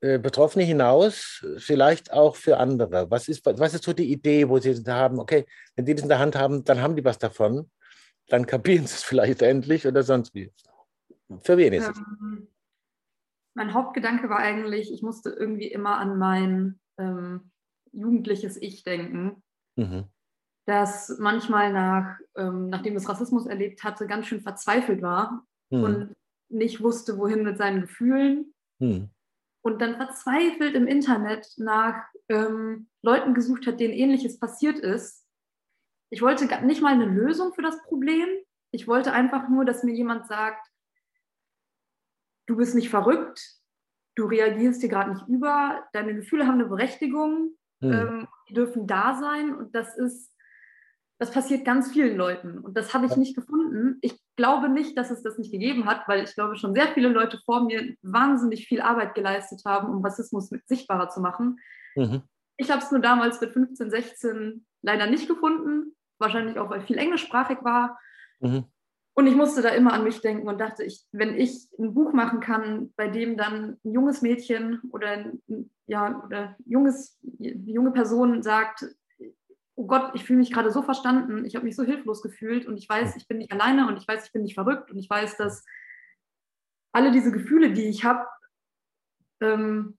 äh, 0.00 0.18
Betroffene 0.18 0.64
hinaus, 0.64 1.44
vielleicht 1.58 2.12
auch 2.12 2.36
für 2.36 2.58
andere? 2.58 3.10
Was 3.10 3.28
ist, 3.28 3.44
was 3.44 3.74
ist 3.74 3.84
so 3.84 3.92
die 3.92 4.12
Idee, 4.12 4.48
wo 4.48 4.58
Sie 4.58 4.74
haben, 4.86 5.18
okay, 5.18 5.46
wenn 5.76 5.86
die 5.86 5.94
das 5.94 6.02
in 6.02 6.08
der 6.08 6.18
Hand 6.18 6.36
haben, 6.36 6.62
dann 6.64 6.80
haben 6.80 6.96
die 6.96 7.04
was 7.04 7.18
davon, 7.18 7.70
dann 8.28 8.46
kapieren 8.46 8.86
sie 8.86 8.94
es 8.94 9.02
vielleicht 9.02 9.42
endlich 9.42 9.86
oder 9.86 10.02
sonst 10.02 10.34
wie? 10.34 10.52
Für 11.40 11.56
wen 11.56 11.72
ist 11.72 11.88
es? 11.88 11.98
Ähm, 11.98 12.48
mein 13.54 13.74
Hauptgedanke 13.74 14.28
war 14.28 14.38
eigentlich, 14.38 14.92
ich 14.92 15.02
musste 15.02 15.30
irgendwie 15.30 15.66
immer 15.66 15.98
an 15.98 16.18
mein 16.18 16.80
ähm, 16.98 17.50
jugendliches 17.92 18.56
Ich 18.60 18.84
denken, 18.84 19.42
mhm. 19.76 20.04
das 20.66 21.16
manchmal 21.18 21.72
nach, 21.72 22.18
ähm, 22.36 22.68
nachdem 22.68 22.96
es 22.96 23.08
Rassismus 23.08 23.46
erlebt 23.46 23.84
hatte, 23.84 24.06
ganz 24.06 24.26
schön 24.26 24.42
verzweifelt 24.42 25.02
war 25.02 25.46
mhm. 25.70 25.82
und 25.82 26.16
nicht 26.48 26.82
wusste, 26.82 27.18
wohin 27.18 27.42
mit 27.42 27.58
seinen 27.58 27.82
Gefühlen. 27.82 28.54
Mhm. 28.78 29.10
Und 29.64 29.80
dann 29.80 29.96
verzweifelt 29.96 30.74
im 30.74 30.86
Internet 30.86 31.46
nach 31.56 32.04
ähm, 32.28 32.88
Leuten 33.02 33.32
gesucht 33.32 33.66
hat, 33.66 33.78
denen 33.78 33.94
ähnliches 33.94 34.38
passiert 34.40 34.78
ist. 34.78 35.24
Ich 36.10 36.20
wollte 36.20 36.46
nicht 36.66 36.82
mal 36.82 36.92
eine 36.92 37.06
Lösung 37.06 37.54
für 37.54 37.62
das 37.62 37.80
Problem. 37.84 38.28
Ich 38.72 38.88
wollte 38.88 39.12
einfach 39.12 39.48
nur, 39.48 39.64
dass 39.64 39.84
mir 39.84 39.94
jemand 39.94 40.26
sagt, 40.26 40.68
du 42.46 42.56
bist 42.56 42.74
nicht 42.74 42.90
verrückt, 42.90 43.61
du 44.14 44.26
reagierst 44.26 44.82
dir 44.82 44.88
gerade 44.88 45.12
nicht 45.12 45.28
über, 45.28 45.84
deine 45.92 46.14
Gefühle 46.14 46.46
haben 46.46 46.54
eine 46.54 46.66
Berechtigung, 46.66 47.52
mhm. 47.80 47.92
ähm, 47.92 48.28
die 48.48 48.54
dürfen 48.54 48.86
da 48.86 49.18
sein 49.18 49.54
und 49.54 49.74
das 49.74 49.96
ist, 49.96 50.34
das 51.18 51.30
passiert 51.30 51.64
ganz 51.64 51.92
vielen 51.92 52.16
Leuten 52.16 52.58
und 52.58 52.76
das 52.76 52.94
habe 52.94 53.06
ich 53.06 53.16
nicht 53.16 53.36
gefunden. 53.36 53.98
Ich 54.00 54.20
glaube 54.36 54.68
nicht, 54.68 54.98
dass 54.98 55.10
es 55.10 55.22
das 55.22 55.38
nicht 55.38 55.52
gegeben 55.52 55.86
hat, 55.86 56.08
weil 56.08 56.24
ich 56.24 56.34
glaube 56.34 56.56
schon 56.56 56.74
sehr 56.74 56.88
viele 56.88 57.08
Leute 57.08 57.38
vor 57.44 57.64
mir 57.64 57.94
wahnsinnig 58.02 58.66
viel 58.66 58.80
Arbeit 58.80 59.14
geleistet 59.14 59.62
haben, 59.64 59.94
um 59.94 60.04
Rassismus 60.04 60.50
sichtbarer 60.66 61.08
zu 61.08 61.20
machen. 61.20 61.60
Mhm. 61.94 62.22
Ich 62.56 62.70
habe 62.70 62.82
es 62.82 62.90
nur 62.90 63.00
damals 63.00 63.40
mit 63.40 63.52
15, 63.52 63.90
16 63.90 64.66
leider 64.82 65.06
nicht 65.06 65.28
gefunden, 65.28 65.94
wahrscheinlich 66.18 66.58
auch, 66.58 66.70
weil 66.70 66.82
viel 66.82 66.98
englischsprachig 66.98 67.58
war. 67.62 67.98
Mhm. 68.40 68.64
Und 69.14 69.26
ich 69.26 69.34
musste 69.34 69.60
da 69.60 69.68
immer 69.68 69.92
an 69.92 70.04
mich 70.04 70.20
denken 70.22 70.48
und 70.48 70.58
dachte, 70.58 70.84
ich, 70.84 71.04
wenn 71.12 71.36
ich 71.36 71.68
ein 71.78 71.92
Buch 71.92 72.12
machen 72.12 72.40
kann, 72.40 72.92
bei 72.96 73.08
dem 73.08 73.36
dann 73.36 73.78
ein 73.84 73.92
junges 73.92 74.22
Mädchen 74.22 74.80
oder, 74.90 75.08
ein, 75.08 75.70
ja, 75.86 76.22
oder 76.24 76.56
junges, 76.64 77.18
junge 77.38 77.90
Person 77.92 78.42
sagt, 78.42 78.86
oh 79.74 79.86
Gott, 79.86 80.12
ich 80.14 80.24
fühle 80.24 80.38
mich 80.38 80.52
gerade 80.52 80.70
so 80.70 80.82
verstanden, 80.82 81.44
ich 81.44 81.56
habe 81.56 81.66
mich 81.66 81.76
so 81.76 81.82
hilflos 81.82 82.22
gefühlt 82.22 82.66
und 82.66 82.76
ich 82.76 82.88
weiß, 82.88 83.16
ich 83.16 83.28
bin 83.28 83.38
nicht 83.38 83.52
alleine 83.52 83.86
und 83.86 83.98
ich 83.98 84.08
weiß, 84.08 84.26
ich 84.26 84.32
bin 84.32 84.42
nicht 84.42 84.54
verrückt 84.54 84.90
und 84.90 84.98
ich 84.98 85.08
weiß, 85.08 85.36
dass 85.36 85.64
alle 86.92 87.10
diese 87.10 87.32
Gefühle, 87.32 87.72
die 87.72 87.84
ich 87.84 88.04
habe, 88.04 88.26
ähm, 89.40 89.98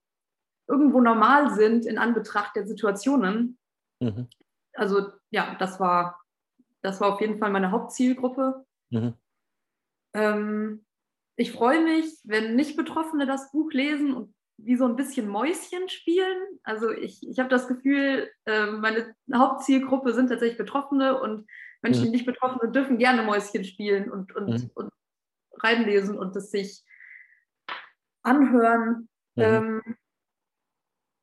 irgendwo 0.66 1.00
normal 1.00 1.50
sind 1.54 1.86
in 1.86 1.98
Anbetracht 1.98 2.56
der 2.56 2.66
Situationen. 2.66 3.58
Mhm. 4.00 4.28
Also 4.72 5.12
ja, 5.30 5.56
das 5.58 5.78
war, 5.78 6.20
das 6.80 7.00
war 7.00 7.12
auf 7.12 7.20
jeden 7.20 7.38
Fall 7.38 7.50
meine 7.50 7.70
Hauptzielgruppe. 7.70 8.64
Mhm. 8.94 9.14
Ähm, 10.14 10.84
ich 11.36 11.52
freue 11.52 11.82
mich, 11.82 12.06
wenn 12.24 12.54
Nicht-Betroffene 12.56 13.26
das 13.26 13.50
Buch 13.50 13.72
lesen 13.72 14.14
und 14.14 14.34
wie 14.56 14.76
so 14.76 14.86
ein 14.86 14.96
bisschen 14.96 15.28
Mäuschen 15.28 15.88
spielen. 15.88 16.38
Also 16.62 16.90
ich, 16.90 17.26
ich 17.28 17.38
habe 17.38 17.48
das 17.48 17.66
Gefühl, 17.66 18.30
äh, 18.46 18.66
meine 18.66 19.14
Hauptzielgruppe 19.34 20.12
sind 20.12 20.28
tatsächlich 20.28 20.58
Betroffene 20.58 21.20
und 21.20 21.46
Menschen, 21.82 22.02
mhm. 22.02 22.04
die 22.06 22.10
nicht 22.12 22.26
betroffen 22.26 22.58
sind, 22.60 22.74
dürfen 22.74 22.98
gerne 22.98 23.22
Mäuschen 23.22 23.64
spielen 23.64 24.10
und, 24.10 24.34
und, 24.34 24.48
mhm. 24.48 24.70
und 24.74 24.90
reinlesen 25.58 26.16
und 26.16 26.36
das 26.36 26.50
sich 26.50 26.84
anhören. 28.22 29.08
Mhm. 29.34 29.42
Ähm, 29.42 29.96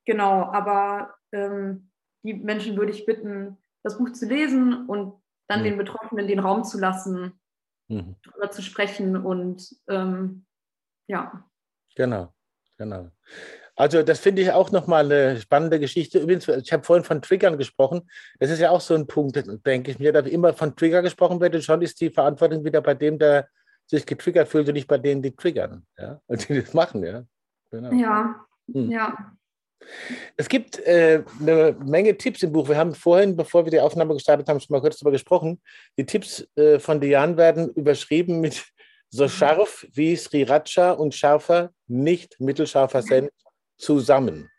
genau, 0.06 0.44
aber 0.52 1.16
ähm, 1.32 1.90
die 2.24 2.34
Menschen 2.34 2.78
würde 2.78 2.92
ich 2.92 3.06
bitten, 3.06 3.58
das 3.84 3.98
Buch 3.98 4.12
zu 4.12 4.28
lesen 4.28 4.86
und 4.88 5.20
dann 5.48 5.62
mhm. 5.62 5.66
den 5.66 5.78
Betroffenen 5.78 6.28
den 6.28 6.40
Raum 6.40 6.64
zu 6.64 6.78
lassen, 6.78 7.41
mhm. 7.92 8.16
darüber 8.24 8.52
zu 8.52 8.62
sprechen 8.62 9.18
und 9.18 9.76
ähm, 9.88 10.46
ja. 11.08 11.44
Genau, 11.96 12.34
genau. 12.78 13.10
Also 13.76 14.04
das 14.04 14.20
finde 14.20 14.42
ich 14.42 14.52
auch 14.52 14.72
nochmal 14.72 15.06
eine 15.06 15.40
spannende 15.40 15.80
Geschichte. 15.80 16.20
Übrigens, 16.20 16.48
ich 16.48 16.72
habe 16.72 16.84
vorhin 16.84 17.04
von 17.04 17.22
Triggern 17.22 17.58
gesprochen. 17.58 18.10
Das 18.40 18.50
ist 18.50 18.60
ja 18.60 18.70
auch 18.70 18.82
so 18.82 18.94
ein 18.94 19.08
Punkt, 19.08 19.42
denke 19.66 19.92
ich 19.92 20.00
mir, 20.00 20.14
da 20.14 20.20
immer 20.20 20.54
von 20.54 20.76
Trigger 20.76 21.02
gesprochen 21.02 21.40
wird 21.40 21.56
und 21.56 21.64
schon 21.64 21.82
ist 21.82 22.00
die 22.02 22.10
Verantwortung 22.10 22.64
wieder 22.64 22.82
bei 22.82 22.94
dem, 22.94 23.18
der 23.18 23.48
sich 23.88 24.06
getriggert 24.06 24.48
fühlt 24.48 24.68
und 24.68 24.74
nicht 24.74 24.88
bei 24.88 24.98
denen, 24.98 25.22
die 25.22 25.36
triggern. 25.36 25.86
Ja? 25.98 26.22
Und 26.28 26.48
die 26.48 26.62
das 26.62 26.74
machen, 26.74 27.04
ja. 27.04 27.26
Genau. 27.72 27.92
Ja, 27.94 28.46
hm. 28.72 28.92
ja. 28.92 29.34
Es 30.38 30.48
gibt 30.48 30.80
äh, 30.80 31.24
eine 31.40 31.76
Menge 31.84 32.18
Tipps 32.18 32.44
im 32.44 32.52
Buch. 32.52 32.70
Wir 32.70 32.78
haben 32.78 32.96
vorhin, 32.96 33.36
bevor 33.36 33.66
wir 33.66 33.72
die 33.72 33.80
Aufnahme 33.80 34.14
gestartet 34.14 34.48
haben, 34.48 34.60
schon 34.60 34.74
mal 34.74 34.82
kurz 34.82 34.98
darüber 34.98 35.12
gesprochen. 35.12 35.62
Die 35.98 36.06
Tipps 36.06 36.48
äh, 36.56 36.80
von 36.80 37.02
Diane 37.02 37.38
werden 37.38 37.70
überschrieben 37.74 38.40
mit 38.42 38.64
so 39.10 39.28
scharf 39.28 39.86
wie 39.94 40.16
Sriracha 40.16 40.92
und 40.92 41.14
schärfer, 41.14 41.72
nicht 41.88 42.40
mittelscharfer 42.40 43.02
Senf 43.02 43.32
zusammen. 43.78 44.50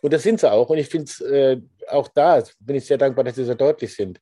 Und 0.00 0.12
das 0.12 0.24
sind 0.24 0.40
sie 0.40 0.50
auch. 0.50 0.68
Und 0.70 0.78
ich 0.78 0.88
finde 0.88 1.04
es 1.04 1.20
äh, 1.20 1.60
auch 1.88 2.08
da, 2.08 2.42
bin 2.58 2.76
ich 2.76 2.86
sehr 2.86 2.98
dankbar, 2.98 3.24
dass 3.24 3.36
sie 3.36 3.44
so 3.44 3.54
deutlich 3.54 3.94
sind. 3.94 4.20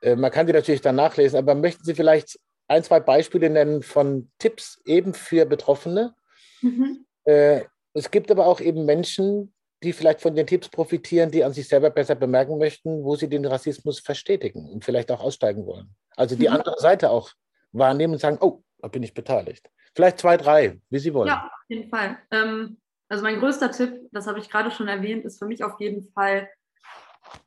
Äh, 0.00 0.16
man 0.16 0.30
kann 0.30 0.46
die 0.46 0.52
natürlich 0.52 0.80
dann 0.80 0.96
nachlesen, 0.96 1.38
aber 1.38 1.54
möchten 1.54 1.84
Sie 1.84 1.94
vielleicht 1.94 2.38
ein, 2.68 2.82
zwei 2.82 3.00
Beispiele 3.00 3.50
nennen 3.50 3.82
von 3.82 4.30
Tipps 4.38 4.80
eben 4.86 5.12
für 5.12 5.44
Betroffene? 5.44 6.14
Mhm. 6.62 7.04
Äh, 7.24 7.62
es 7.92 8.10
gibt 8.10 8.30
aber 8.30 8.46
auch 8.46 8.60
eben 8.60 8.86
Menschen, 8.86 9.52
die 9.82 9.92
vielleicht 9.92 10.20
von 10.20 10.34
den 10.34 10.46
Tipps 10.46 10.68
profitieren, 10.68 11.30
die 11.30 11.42
an 11.42 11.52
sich 11.52 11.68
selber 11.68 11.90
besser 11.90 12.14
bemerken 12.14 12.58
möchten, 12.58 13.02
wo 13.02 13.16
sie 13.16 13.28
den 13.28 13.46
Rassismus 13.46 14.00
verstetigen 14.00 14.68
und 14.68 14.84
vielleicht 14.84 15.10
auch 15.10 15.20
aussteigen 15.20 15.64
wollen. 15.66 15.94
Also 16.16 16.36
die 16.36 16.48
mhm. 16.48 16.56
andere 16.56 16.78
Seite 16.78 17.10
auch 17.10 17.30
wahrnehmen 17.72 18.14
und 18.14 18.18
sagen, 18.18 18.38
oh, 18.40 18.62
da 18.78 18.88
bin 18.88 19.02
ich 19.02 19.14
beteiligt. 19.14 19.70
Vielleicht 19.94 20.18
zwei, 20.18 20.36
drei, 20.36 20.80
wie 20.90 20.98
Sie 20.98 21.14
wollen. 21.14 21.28
Ja, 21.28 21.46
auf 21.46 21.68
jeden 21.68 21.88
Fall. 21.88 22.18
Ähm, 22.30 22.78
also 23.08 23.24
mein 23.24 23.40
größter 23.40 23.70
Tipp, 23.72 24.08
das 24.12 24.26
habe 24.26 24.38
ich 24.38 24.48
gerade 24.48 24.70
schon 24.70 24.88
erwähnt, 24.88 25.24
ist 25.24 25.38
für 25.38 25.46
mich 25.46 25.64
auf 25.64 25.80
jeden 25.80 26.10
Fall, 26.12 26.48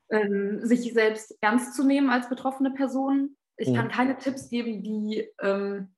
ähm, 0.09 0.59
sich 0.65 0.93
selbst 0.93 1.37
ernst 1.41 1.75
zu 1.75 1.83
nehmen 1.85 2.09
als 2.09 2.29
betroffene 2.29 2.71
Person. 2.71 3.37
Ich 3.57 3.69
mhm. 3.69 3.75
kann 3.75 3.89
keine 3.89 4.17
Tipps 4.17 4.49
geben, 4.49 4.83
die 4.83 5.29
ähm, 5.41 5.92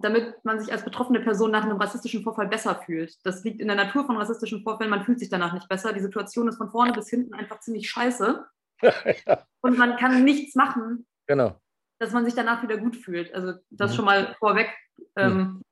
damit 0.00 0.44
man 0.44 0.60
sich 0.60 0.72
als 0.72 0.84
betroffene 0.84 1.20
Person 1.20 1.50
nach 1.50 1.64
einem 1.64 1.78
rassistischen 1.78 2.22
Vorfall 2.22 2.48
besser 2.48 2.74
fühlt. 2.84 3.14
Das 3.24 3.44
liegt 3.44 3.60
in 3.60 3.68
der 3.68 3.76
Natur 3.76 4.04
von 4.04 4.16
rassistischen 4.16 4.62
Vorfällen, 4.62 4.90
man 4.90 5.04
fühlt 5.04 5.18
sich 5.18 5.30
danach 5.30 5.54
nicht 5.54 5.68
besser. 5.68 5.92
Die 5.92 6.00
Situation 6.00 6.48
ist 6.48 6.58
von 6.58 6.70
vorne 6.70 6.92
bis 6.92 7.08
hinten 7.08 7.34
einfach 7.34 7.60
ziemlich 7.60 7.88
scheiße. 7.88 8.44
ja. 8.82 9.46
Und 9.62 9.78
man 9.78 9.96
kann 9.96 10.22
nichts 10.24 10.54
machen, 10.54 11.06
genau. 11.26 11.58
dass 11.98 12.12
man 12.12 12.24
sich 12.24 12.34
danach 12.34 12.62
wieder 12.62 12.76
gut 12.76 12.96
fühlt. 12.96 13.34
Also 13.34 13.54
das 13.70 13.92
mhm. 13.92 13.96
schon 13.96 14.04
mal 14.04 14.34
vorweg. 14.38 14.70
Ähm, 15.16 15.62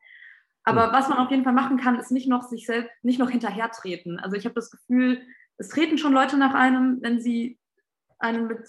aber 0.64 0.88
mhm. 0.88 0.92
was 0.92 1.08
man 1.08 1.18
auf 1.18 1.30
jeden 1.30 1.44
Fall 1.44 1.52
machen 1.52 1.76
kann, 1.76 1.98
ist 1.98 2.10
nicht 2.10 2.28
noch 2.28 2.44
sich 2.44 2.66
selbst, 2.66 2.92
nicht 3.02 3.18
noch 3.18 3.30
hinterhertreten. 3.30 4.18
Also 4.18 4.36
ich 4.36 4.46
habe 4.46 4.54
das 4.54 4.70
Gefühl, 4.70 5.22
es 5.58 5.68
treten 5.68 5.98
schon 5.98 6.14
Leute 6.14 6.38
nach 6.38 6.54
einem, 6.54 6.98
wenn 7.02 7.20
sie 7.20 7.58
einen 8.18 8.46
mit 8.46 8.66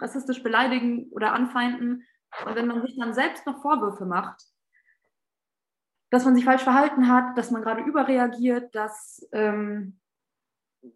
rassistisch 0.00 0.42
beleidigen 0.42 1.10
oder 1.10 1.34
anfeinden. 1.34 2.06
Und 2.46 2.54
wenn 2.54 2.66
man 2.66 2.80
sich 2.80 2.98
dann 2.98 3.12
selbst 3.12 3.46
noch 3.46 3.60
Vorwürfe 3.60 4.06
macht, 4.06 4.42
dass 6.12 6.26
man 6.26 6.34
sich 6.34 6.44
falsch 6.44 6.62
verhalten 6.62 7.08
hat, 7.08 7.38
dass 7.38 7.50
man 7.50 7.62
gerade 7.62 7.82
überreagiert, 7.82 8.74
dass 8.74 9.26
ähm, 9.32 9.98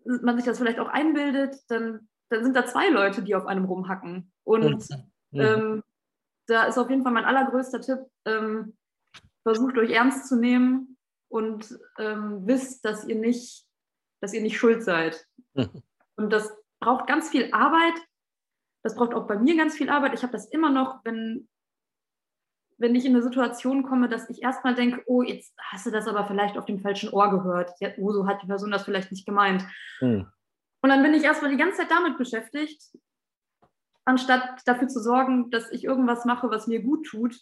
man 0.04 0.36
sich 0.36 0.44
das 0.44 0.58
vielleicht 0.58 0.78
auch 0.78 0.88
einbildet, 0.88 1.56
dann, 1.68 2.08
dann 2.28 2.44
sind 2.44 2.54
da 2.54 2.66
zwei 2.66 2.90
Leute, 2.90 3.22
die 3.22 3.34
auf 3.34 3.46
einem 3.46 3.64
rumhacken. 3.64 4.30
Und 4.44 4.86
mhm. 5.30 5.40
ähm, 5.40 5.82
da 6.46 6.64
ist 6.64 6.76
auf 6.76 6.90
jeden 6.90 7.02
Fall 7.02 7.12
mein 7.12 7.24
allergrößter 7.24 7.80
Tipp, 7.80 8.00
ähm, 8.26 8.76
versucht 9.42 9.78
euch 9.78 9.90
ernst 9.90 10.28
zu 10.28 10.36
nehmen 10.36 10.98
und 11.28 11.78
ähm, 11.98 12.46
wisst, 12.46 12.84
dass 12.84 13.06
ihr 13.06 13.16
nicht, 13.16 13.64
dass 14.20 14.34
ihr 14.34 14.42
nicht 14.42 14.58
schuld 14.58 14.82
seid. 14.82 15.26
Mhm. 15.54 15.82
Und 16.16 16.30
das 16.30 16.52
braucht 16.78 17.06
ganz 17.06 17.30
viel 17.30 17.54
Arbeit. 17.54 17.94
Das 18.82 18.94
braucht 18.94 19.14
auch 19.14 19.26
bei 19.26 19.38
mir 19.38 19.56
ganz 19.56 19.76
viel 19.76 19.88
Arbeit. 19.88 20.12
Ich 20.12 20.22
habe 20.22 20.32
das 20.32 20.46
immer 20.50 20.68
noch, 20.68 21.02
wenn 21.04 21.48
wenn 22.78 22.94
ich 22.94 23.04
in 23.04 23.14
eine 23.14 23.22
Situation 23.22 23.82
komme, 23.82 24.08
dass 24.08 24.28
ich 24.28 24.42
erstmal 24.42 24.74
denke, 24.74 25.02
oh, 25.06 25.22
jetzt 25.22 25.54
hast 25.58 25.86
du 25.86 25.90
das 25.90 26.06
aber 26.06 26.26
vielleicht 26.26 26.58
auf 26.58 26.66
dem 26.66 26.80
falschen 26.80 27.10
Ohr 27.10 27.30
gehört. 27.30 27.72
Ja, 27.80 27.90
oh, 27.96 28.12
so 28.12 28.26
hat 28.26 28.42
die 28.42 28.46
Person 28.46 28.70
das 28.70 28.84
vielleicht 28.84 29.10
nicht 29.10 29.26
gemeint. 29.26 29.64
Hm. 29.98 30.26
Und 30.82 30.90
dann 30.90 31.02
bin 31.02 31.14
ich 31.14 31.24
erstmal 31.24 31.50
die 31.50 31.56
ganze 31.56 31.78
Zeit 31.78 31.90
damit 31.90 32.18
beschäftigt, 32.18 32.82
anstatt 34.04 34.60
dafür 34.66 34.88
zu 34.88 35.00
sorgen, 35.00 35.50
dass 35.50 35.70
ich 35.72 35.84
irgendwas 35.84 36.24
mache, 36.24 36.50
was 36.50 36.66
mir 36.66 36.82
gut 36.82 37.06
tut 37.06 37.36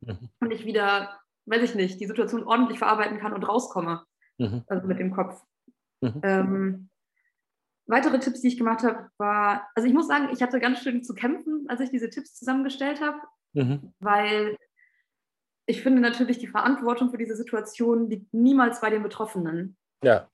mhm. 0.00 0.30
und 0.40 0.50
ich 0.50 0.64
wieder, 0.64 1.20
weiß 1.46 1.62
ich 1.62 1.74
nicht, 1.74 2.00
die 2.00 2.06
Situation 2.06 2.44
ordentlich 2.44 2.78
verarbeiten 2.78 3.18
kann 3.18 3.32
und 3.32 3.44
rauskomme. 3.44 4.02
Mhm. 4.38 4.64
Also 4.66 4.86
mit 4.86 4.98
dem 4.98 5.14
Kopf. 5.14 5.40
Mhm. 6.00 6.20
Ähm, 6.24 6.90
weitere 7.92 8.18
Tipps, 8.18 8.40
die 8.40 8.48
ich 8.48 8.58
gemacht 8.58 8.82
habe, 8.82 9.10
war, 9.18 9.68
also 9.74 9.86
ich 9.86 9.94
muss 9.94 10.08
sagen, 10.08 10.30
ich 10.32 10.42
hatte 10.42 10.58
ganz 10.58 10.80
schön 10.80 11.04
zu 11.04 11.14
kämpfen, 11.14 11.66
als 11.68 11.80
ich 11.80 11.90
diese 11.90 12.10
Tipps 12.10 12.34
zusammengestellt 12.34 13.00
habe. 13.00 13.18
Mhm. 13.52 13.92
Weil 14.00 14.56
ich 15.66 15.82
finde 15.82 16.00
natürlich, 16.00 16.38
die 16.38 16.48
Verantwortung 16.48 17.10
für 17.10 17.18
diese 17.18 17.36
Situation 17.36 18.08
liegt 18.08 18.32
niemals 18.32 18.80
bei 18.80 18.90
den 18.90 19.02
Betroffenen. 19.02 19.76
Ja. 20.02 20.28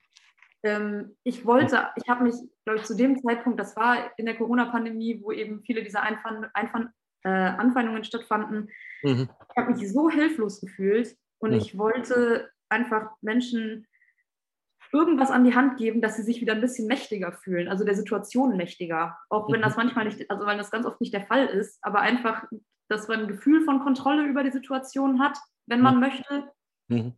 Ähm, 0.63 1.15
ich 1.23 1.45
wollte, 1.45 1.89
ich 1.95 2.09
habe 2.09 2.23
mich, 2.23 2.35
glaube 2.65 2.79
ich, 2.79 2.85
zu 2.85 2.95
dem 2.95 3.21
Zeitpunkt, 3.21 3.59
das 3.59 3.75
war 3.75 4.11
in 4.17 4.25
der 4.25 4.37
Corona-Pandemie, 4.37 5.21
wo 5.21 5.31
eben 5.31 5.61
viele 5.61 5.83
dieser 5.83 6.01
Einfand, 6.01 6.89
äh, 7.23 7.29
Anfeindungen 7.29 8.03
stattfanden, 8.05 8.69
mhm. 9.03 9.29
ich 9.49 9.57
habe 9.57 9.73
mich 9.73 9.91
so 9.91 10.09
hilflos 10.09 10.61
gefühlt 10.61 11.17
und 11.39 11.51
mhm. 11.51 11.57
ich 11.57 11.77
wollte 11.77 12.49
einfach 12.69 13.11
Menschen 13.21 13.85
irgendwas 14.91 15.31
an 15.31 15.43
die 15.43 15.55
Hand 15.55 15.77
geben, 15.77 16.01
dass 16.01 16.15
sie 16.15 16.23
sich 16.23 16.41
wieder 16.41 16.53
ein 16.53 16.61
bisschen 16.61 16.87
mächtiger 16.87 17.31
fühlen, 17.31 17.67
also 17.67 17.85
der 17.85 17.95
Situation 17.95 18.57
mächtiger. 18.57 19.17
Auch 19.29 19.51
wenn 19.51 19.59
mhm. 19.59 19.63
das 19.63 19.77
manchmal 19.77 20.05
nicht, 20.05 20.29
also 20.31 20.45
weil 20.45 20.57
das 20.57 20.71
ganz 20.71 20.85
oft 20.85 20.99
nicht 20.99 21.13
der 21.13 21.25
Fall 21.25 21.45
ist, 21.45 21.77
aber 21.81 22.01
einfach 22.01 22.45
dass 22.89 23.07
man 23.07 23.21
ein 23.21 23.27
Gefühl 23.27 23.63
von 23.63 23.79
Kontrolle 23.79 24.25
über 24.25 24.43
die 24.43 24.51
Situation 24.51 25.19
hat, 25.19 25.37
wenn 25.67 25.81
man 25.81 25.95
mhm. 25.95 26.01
möchte. 26.01 26.51
Mhm. 26.87 27.13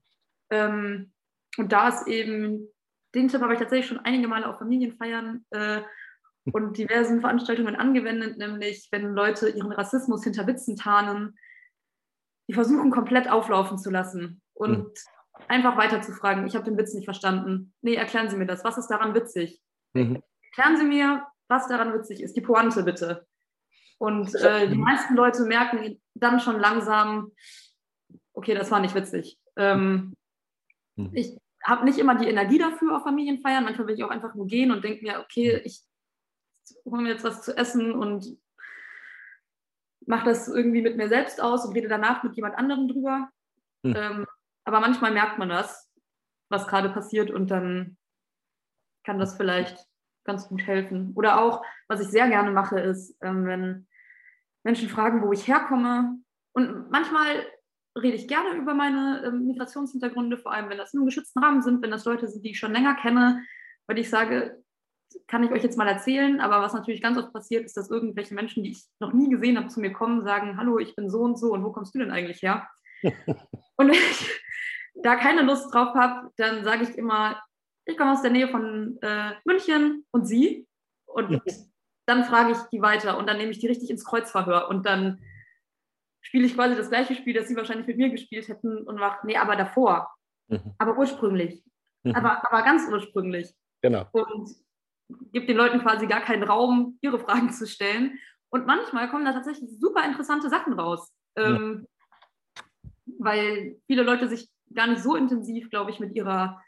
Ähm, 0.52 1.14
und 1.58 1.72
da 1.72 1.88
ist 1.88 2.08
eben, 2.08 2.68
den 3.16 3.30
Tipp 3.30 3.42
habe 3.42 3.54
ich 3.54 3.60
tatsächlich 3.60 3.88
schon 3.88 4.00
einige 4.00 4.28
Male 4.28 4.48
auf 4.48 4.60
Familienfeiern 4.60 5.46
äh, 5.52 5.82
und 6.52 6.78
diversen 6.78 7.22
Veranstaltungen 7.22 7.76
angewendet, 7.76 8.38
nämlich 8.38 8.90
wenn 8.92 9.14
Leute 9.14 9.50
ihren 9.50 9.72
Rassismus 9.72 10.24
hinter 10.24 10.46
Witzen 10.46 10.76
tarnen, 10.76 11.38
die 12.50 12.54
versuchen 12.54 12.92
komplett 12.92 13.30
auflaufen 13.30 13.78
zu 13.78 13.90
lassen 13.90 14.42
und 14.54 14.80
mhm. 14.80 14.94
Einfach 15.48 15.78
weiter 15.78 16.02
zu 16.02 16.14
fragen, 16.14 16.46
ich 16.48 16.56
habe 16.56 16.66
den 16.66 16.78
Witz 16.78 16.94
nicht 16.94 17.06
verstanden. 17.06 17.74
Nee, 17.82 17.96
erklären 17.96 18.30
Sie 18.30 18.38
mir 18.38 18.46
das. 18.46 18.64
Was 18.64 18.78
ist 18.78 18.88
daran 18.88 19.14
witzig? 19.14 19.62
Mhm. 19.94 20.22
Erklären 20.44 20.78
Sie 20.78 20.86
mir, 20.86 21.26
was 21.48 21.68
daran 21.68 21.94
witzig 21.94 22.22
ist. 22.22 22.36
Die 22.36 22.42
Pointe 22.42 22.84
bitte. 22.84 23.28
Und 23.98 24.34
äh, 24.36 24.68
die 24.68 24.78
meisten 24.78 25.16
Leute 25.16 25.44
merken 25.44 26.02
dann 26.16 26.40
schon 26.40 26.60
langsam, 26.60 27.32
okay, 28.34 28.56
das 28.56 28.72
war 28.72 28.80
nicht 28.80 28.96
witzig. 28.96 29.38
Ähm, 29.56 30.16
mhm. 30.96 31.12
Ich 31.14 31.38
habe 31.64 31.86
nicht 31.86 32.00
immer 32.00 32.16
die 32.16 32.28
Energie 32.28 32.58
dafür 32.58 32.98
auf 32.98 33.04
Familienfeiern. 33.04 33.64
Manchmal 33.64 33.88
will 33.88 33.96
ich 33.96 34.04
auch 34.04 34.10
einfach 34.10 34.34
nur 34.34 34.48
gehen 34.48 34.72
und 34.72 34.84
denke 34.84 35.04
mir, 35.04 35.20
okay, 35.20 35.58
mhm. 35.58 35.62
ich 35.66 35.82
hole 36.86 37.04
mir 37.04 37.10
jetzt 37.10 37.24
was 37.24 37.44
zu 37.44 37.56
essen 37.56 37.92
und 37.92 38.26
mache 40.08 40.26
das 40.26 40.48
irgendwie 40.48 40.82
mit 40.82 40.98
mir 40.98 41.08
selbst 41.08 41.42
aus 41.42 41.66
und 41.66 41.76
rede 41.76 41.88
danach 41.88 42.24
mit 42.24 42.36
jemand 42.36 42.56
anderem 42.56 42.88
drüber. 42.88 43.30
Mhm. 43.84 43.94
Ähm, 43.96 44.28
aber 44.64 44.80
manchmal 44.80 45.12
merkt 45.12 45.38
man 45.38 45.50
das, 45.50 45.90
was 46.50 46.68
gerade 46.68 46.90
passiert 46.90 47.32
und 47.32 47.50
dann 47.50 47.98
kann 49.04 49.20
das 49.20 49.36
vielleicht 49.36 49.86
ganz 50.24 50.48
gut 50.48 50.62
helfen. 50.62 51.14
Oder 51.16 51.42
auch, 51.42 51.64
was 51.88 52.02
ich 52.02 52.08
sehr 52.08 52.28
gerne 52.28 52.52
mache, 52.52 52.80
ist, 52.80 53.18
ähm, 53.22 53.46
wenn 53.46 53.88
Menschen 54.64 54.90
fragen, 54.90 55.24
wo 55.24 55.32
ich 55.32 55.48
herkomme. 55.48 56.18
Und 56.54 56.92
manchmal 56.92 57.48
rede 57.98 58.16
ich 58.16 58.28
gerne 58.28 58.56
über 58.56 58.74
meine 58.74 59.24
äh, 59.26 59.32
Migrationshintergründe, 59.32 60.38
vor 60.38 60.52
allem 60.54 60.70
wenn 60.70 60.78
das 60.78 60.94
in 60.94 61.00
einem 61.00 61.08
geschützten 61.08 61.44
Rahmen 61.44 61.62
sind, 61.62 61.82
wenn 61.82 61.92
das 61.92 62.06
Leute 62.06 62.28
sind, 62.28 62.46
die 62.46 62.52
ich 62.52 62.60
schon 62.60 62.74
länger 62.74 62.96
kenne, 62.96 63.44
weil 63.88 63.98
ich 63.98 64.10
sage, 64.10 64.62
kann 65.28 65.44
ich 65.44 65.52
euch 65.52 65.64
jetzt 65.64 65.78
mal 65.78 65.88
erzählen, 65.88 66.40
aber 66.40 66.62
was 66.62 66.74
natürlich 66.74 67.02
ganz 67.02 67.18
oft 67.18 67.34
passiert, 67.34 67.66
ist, 67.66 67.76
dass 67.76 67.90
irgendwelche 67.90 68.34
Menschen, 68.34 68.64
die 68.64 68.72
ich 68.72 68.86
noch 69.00 69.12
nie 69.12 69.30
gesehen 69.30 69.58
habe, 69.58 69.68
zu 69.68 69.82
mir 69.82 69.92
kommen, 69.92 70.24
sagen, 70.24 70.58
hallo, 70.58 70.80
ich 70.80 70.96
bin 70.96 71.10
so 71.10 71.20
und 71.20 71.38
so 71.38 71.52
und 71.52 71.64
wo 71.64 71.72
kommst 71.72 71.94
du 71.96 72.00
denn 72.00 72.12
eigentlich 72.12 72.42
her? 72.42 72.68
und 73.76 73.90
ich 73.90 74.42
da 74.94 75.16
keine 75.16 75.42
Lust 75.44 75.74
drauf 75.74 75.94
habe, 75.96 76.32
dann 76.38 76.64
sage 76.64 76.84
ich 76.84 76.98
immer, 76.98 77.42
ich 77.86 77.98
komme 77.98 78.14
aus 78.14 78.22
der 78.22 78.32
Nähe 78.32 78.48
von 78.48 78.98
äh, 79.02 79.34
München 79.46 80.06
und 80.12 80.26
Sie. 80.26 80.68
Und 81.06 81.42
dann 82.06 82.26
frage 82.26 82.52
ich 82.52 82.58
die 82.72 82.82
weiter 82.82 83.18
und 83.18 83.28
dann 83.28 83.38
nehme 83.38 83.52
ich 83.52 83.60
die 83.60 83.68
richtig 83.68 83.90
ins 83.90 84.06
Kreuzverhör 84.06 84.70
und 84.70 84.86
dann 84.86 85.22
spiele 86.22 86.46
ich 86.46 86.56
quasi 86.56 86.76
das 86.76 86.90
gleiche 86.90 87.16
Spiel, 87.16 87.34
das 87.34 87.48
sie 87.48 87.56
wahrscheinlich 87.56 87.88
mit 87.88 87.98
mir 87.98 88.10
gespielt 88.10 88.48
hätten 88.48 88.78
und 88.84 88.96
mache, 88.96 89.26
nee, 89.26 89.38
aber 89.38 89.56
davor. 89.56 90.14
Mhm. 90.48 90.74
Aber 90.78 90.98
ursprünglich. 90.98 91.64
Mhm. 92.04 92.16
Aber, 92.16 92.46
aber 92.46 92.64
ganz 92.64 92.88
ursprünglich. 92.90 93.54
Genau. 93.82 94.08
Und 94.12 94.50
gibt 95.32 95.50
den 95.50 95.58
Leuten 95.58 95.82
quasi 95.82 96.08
gar 96.08 96.22
keinen 96.22 96.44
Raum, 96.44 96.98
ihre 97.02 97.20
Fragen 97.20 97.52
zu 97.52 97.68
stellen. 97.68 98.20
Und 98.50 98.66
manchmal 98.66 99.10
kommen 99.10 99.26
da 99.26 99.34
tatsächlich 99.34 99.70
super 99.80 100.06
interessante 100.06 100.50
Sachen 100.50 100.74
raus. 100.74 101.12
Ähm, 101.36 101.88
weil 103.20 103.80
viele 103.88 104.04
Leute 104.04 104.28
sich 104.28 104.50
gar 104.74 104.88
nicht 104.88 105.04
so 105.04 105.16
intensiv, 105.16 105.70
glaube 105.70 105.92
ich, 105.92 106.00
mit 106.00 106.16
ihrer 106.16 106.62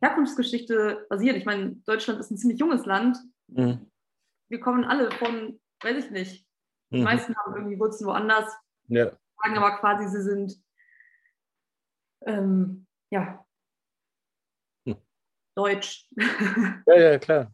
Herkunftsgeschichte 0.00 1.06
basieren. 1.08 1.36
Ich 1.36 1.44
meine, 1.44 1.76
Deutschland 1.86 2.20
ist 2.20 2.30
ein 2.30 2.38
ziemlich 2.38 2.60
junges 2.60 2.86
Land. 2.86 3.18
Mhm. 3.48 3.90
Wir 4.48 4.60
kommen 4.60 4.84
alle 4.84 5.10
von, 5.12 5.60
weiß 5.82 6.04
ich 6.04 6.10
nicht, 6.10 6.46
die 6.90 6.98
mhm. 6.98 7.04
meisten 7.04 7.34
haben 7.36 7.54
irgendwie 7.54 7.78
Wurzeln 7.78 8.08
woanders. 8.08 8.50
Ja. 8.86 9.10
Sagen 9.42 9.58
aber 9.58 9.78
quasi, 9.78 10.08
sie 10.08 10.22
sind 10.22 10.56
ähm, 12.26 12.86
ja 13.10 13.44
hm. 14.86 14.96
deutsch. 15.54 16.08
Ja, 16.86 16.98
ja, 16.98 17.18
klar. 17.18 17.52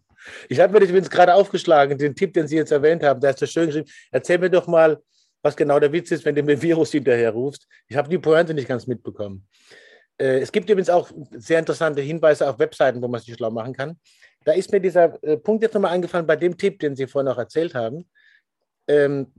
Ich 0.49 0.59
habe 0.61 0.73
mir 0.73 0.81
das 0.81 0.89
übrigens 0.89 1.11
gerade 1.11 1.35
aufgeschlagen, 1.35 1.99
den 1.99 2.15
Tipp, 2.15 2.33
den 2.33 2.49
Sie 2.49 2.57
jetzt 2.57 2.73
erwähnt 2.73 3.03
haben, 3.03 3.21
da 3.21 3.31
ist 3.31 3.41
so 3.41 3.47
schön 3.47 3.67
geschrieben. 3.67 3.91
Erzähl 4.11 4.39
mir 4.39 4.49
doch 4.49 4.67
mal, 4.67 5.03
was 5.45 5.55
genau 5.55 5.79
der 5.79 5.93
Witz 5.93 6.11
ist, 6.11 6.25
wenn 6.25 6.35
du 6.35 6.43
mir 6.43 6.61
Virus 6.61 6.93
hinterher 6.93 7.31
rufst. 7.31 7.69
Ich 7.87 7.97
habe 7.97 8.09
die 8.09 8.19
Pointe 8.19 8.55
nicht 8.55 8.67
ganz 8.67 8.87
mitbekommen. 8.87 9.47
Äh, 10.19 10.39
es 10.39 10.51
gibt 10.51 10.71
übrigens 10.71 10.89
auch 10.89 11.11
sehr 11.33 11.59
interessante 11.59 12.01
Hinweise 12.01 12.49
auf 12.49 12.59
Webseiten, 12.59 13.03
wo 13.03 13.09
man 13.09 13.21
sich 13.21 13.35
schlau 13.35 13.51
machen 13.51 13.75
kann. 13.75 14.01
Da 14.45 14.53
ist 14.53 14.73
mir 14.73 14.81
dieser 14.81 15.23
äh, 15.23 15.37
Punkt 15.37 15.63
jetzt 15.63 15.75
nochmal 15.75 15.93
eingefallen 15.93 16.27
bei 16.27 16.37
dem 16.37 16.57
Tipp, 16.57 16.79
den 16.79 16.97
Sie 16.97 17.07
vorhin 17.07 17.27
noch 17.27 17.39
erzählt 17.39 17.75
haben. 17.75 18.09
Ähm, 18.89 19.33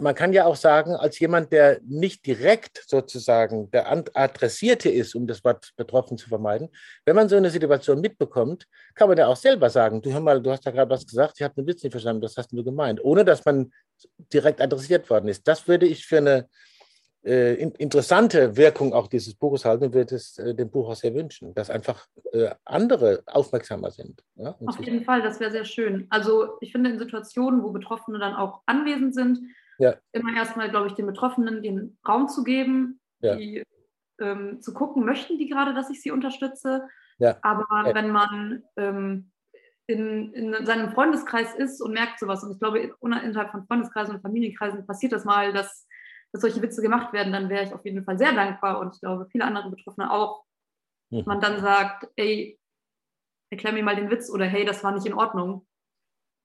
man 0.00 0.14
kann 0.14 0.32
ja 0.32 0.46
auch 0.46 0.56
sagen, 0.56 0.94
als 0.94 1.18
jemand, 1.18 1.52
der 1.52 1.80
nicht 1.84 2.24
direkt 2.24 2.82
sozusagen 2.86 3.70
der 3.72 3.90
Adressierte 4.14 4.88
ist, 4.88 5.14
um 5.14 5.26
das 5.26 5.44
Wort 5.44 5.72
betroffen 5.76 6.16
zu 6.16 6.28
vermeiden, 6.28 6.70
wenn 7.04 7.14
man 7.14 7.28
so 7.28 7.36
eine 7.36 7.50
Situation 7.50 8.00
mitbekommt, 8.00 8.66
kann 8.94 9.08
man 9.08 9.18
ja 9.18 9.26
auch 9.26 9.36
selber 9.36 9.68
sagen, 9.68 10.00
du 10.00 10.10
hör 10.10 10.20
mal, 10.20 10.40
du 10.40 10.50
hast 10.50 10.64
da 10.64 10.70
gerade 10.70 10.90
was 10.90 11.06
gesagt, 11.06 11.34
ich 11.36 11.42
habe 11.42 11.54
den 11.54 11.66
Witz 11.66 11.82
nicht 11.82 11.92
verstanden, 11.92 12.22
das 12.22 12.36
hast 12.38 12.52
du 12.52 12.64
gemeint, 12.64 13.04
ohne 13.04 13.24
dass 13.24 13.44
man 13.44 13.70
direkt 14.32 14.60
adressiert 14.60 15.08
worden 15.10 15.28
ist. 15.28 15.46
Das 15.48 15.68
würde 15.68 15.86
ich 15.86 16.06
für 16.06 16.18
eine 16.18 16.48
äh, 17.24 17.54
interessante 17.54 18.56
Wirkung 18.56 18.92
auch 18.92 19.06
dieses 19.06 19.34
Buches 19.34 19.64
halten 19.64 19.84
und 19.84 19.94
würde 19.94 20.16
es 20.16 20.38
äh, 20.38 20.54
dem 20.54 20.70
Buch 20.70 20.88
auch 20.88 20.96
sehr 20.96 21.14
wünschen, 21.14 21.54
dass 21.54 21.70
einfach 21.70 22.06
äh, 22.32 22.50
andere 22.64 23.22
aufmerksamer 23.26 23.92
sind. 23.92 24.24
Ja, 24.34 24.56
Auf 24.66 24.80
jeden 24.80 25.04
Fall, 25.04 25.22
das 25.22 25.38
wäre 25.38 25.52
sehr 25.52 25.64
schön. 25.64 26.06
Also 26.10 26.58
ich 26.60 26.72
finde 26.72 26.90
in 26.90 26.98
Situationen, 26.98 27.62
wo 27.62 27.70
Betroffene 27.70 28.18
dann 28.18 28.34
auch 28.34 28.62
anwesend 28.66 29.14
sind, 29.14 29.38
ja. 29.78 29.94
immer 30.10 30.34
erstmal, 30.36 30.68
glaube 30.70 30.88
ich, 30.88 30.94
den 30.94 31.06
Betroffenen 31.06 31.62
den 31.62 31.96
Raum 32.06 32.28
zu 32.28 32.42
geben, 32.42 33.00
ja. 33.20 33.36
die 33.36 33.62
ähm, 34.20 34.60
zu 34.60 34.74
gucken, 34.74 35.04
möchten 35.04 35.38
die 35.38 35.48
gerade, 35.48 35.74
dass 35.74 35.90
ich 35.90 36.02
sie 36.02 36.10
unterstütze. 36.10 36.88
Aber 37.42 37.94
wenn 37.94 38.10
man 38.10 38.64
ähm, 38.76 39.30
in, 39.86 40.32
in 40.32 40.66
seinem 40.66 40.92
Freundeskreis 40.92 41.54
ist 41.54 41.80
und 41.80 41.92
merkt 41.92 42.18
sowas, 42.18 42.42
und 42.44 42.52
ich 42.52 42.58
glaube, 42.58 42.94
innerhalb 43.00 43.50
von 43.50 43.66
Freundeskreisen 43.66 44.14
und 44.14 44.22
Familienkreisen 44.22 44.86
passiert 44.86 45.12
das 45.12 45.24
mal, 45.24 45.52
dass, 45.52 45.86
dass 46.32 46.42
solche 46.42 46.62
Witze 46.62 46.82
gemacht 46.82 47.12
werden, 47.12 47.32
dann 47.32 47.48
wäre 47.48 47.64
ich 47.64 47.72
auf 47.72 47.84
jeden 47.84 48.04
Fall 48.04 48.18
sehr 48.18 48.32
dankbar 48.32 48.78
und 48.78 48.94
ich 48.94 49.00
glaube, 49.00 49.26
viele 49.30 49.44
andere 49.44 49.70
Betroffene 49.70 50.10
auch. 50.10 50.44
Mhm. 51.10 51.24
Man 51.26 51.40
dann 51.40 51.60
sagt, 51.60 52.08
ey, 52.16 52.58
erklär 53.50 53.72
mir 53.72 53.82
mal 53.82 53.96
den 53.96 54.10
Witz 54.10 54.30
oder 54.30 54.46
hey, 54.46 54.64
das 54.64 54.82
war 54.82 54.92
nicht 54.92 55.06
in 55.06 55.14
Ordnung. 55.14 55.66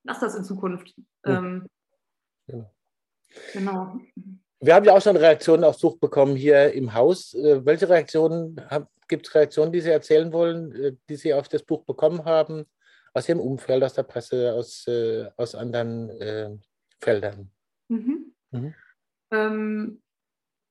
Lass 0.04 0.20
das 0.20 0.34
in 0.34 0.44
Zukunft. 0.44 0.96
Mhm. 0.96 1.04
Ähm, 1.24 1.66
ja. 2.46 2.70
Genau. 3.52 4.00
Wir 4.60 4.74
haben 4.74 4.84
ja 4.84 4.94
auch 4.94 5.02
schon 5.02 5.16
Reaktionen 5.16 5.64
auf 5.64 5.76
Sucht 5.76 6.00
bekommen 6.00 6.34
hier 6.34 6.72
im 6.72 6.92
Haus. 6.94 7.34
Äh, 7.34 7.64
welche 7.64 7.88
Reaktionen 7.88 8.60
gibt 9.06 9.26
es 9.26 9.34
Reaktionen, 9.34 9.72
die 9.72 9.80
Sie 9.80 9.90
erzählen 9.90 10.32
wollen, 10.32 10.74
äh, 10.74 10.96
die 11.08 11.16
Sie 11.16 11.32
auf 11.32 11.48
das 11.48 11.62
Buch 11.62 11.84
bekommen 11.84 12.24
haben, 12.24 12.66
aus 13.18 13.28
Ihrem 13.28 13.40
Umfeld, 13.40 13.82
aus 13.82 13.94
der 13.94 14.04
Presse, 14.04 14.54
aus, 14.54 14.86
äh, 14.86 15.28
aus 15.36 15.54
anderen 15.54 16.10
äh, 16.20 16.50
Feldern? 17.00 17.50
Mhm. 17.88 18.34
Mhm. 18.50 18.74
Ähm, 19.30 20.02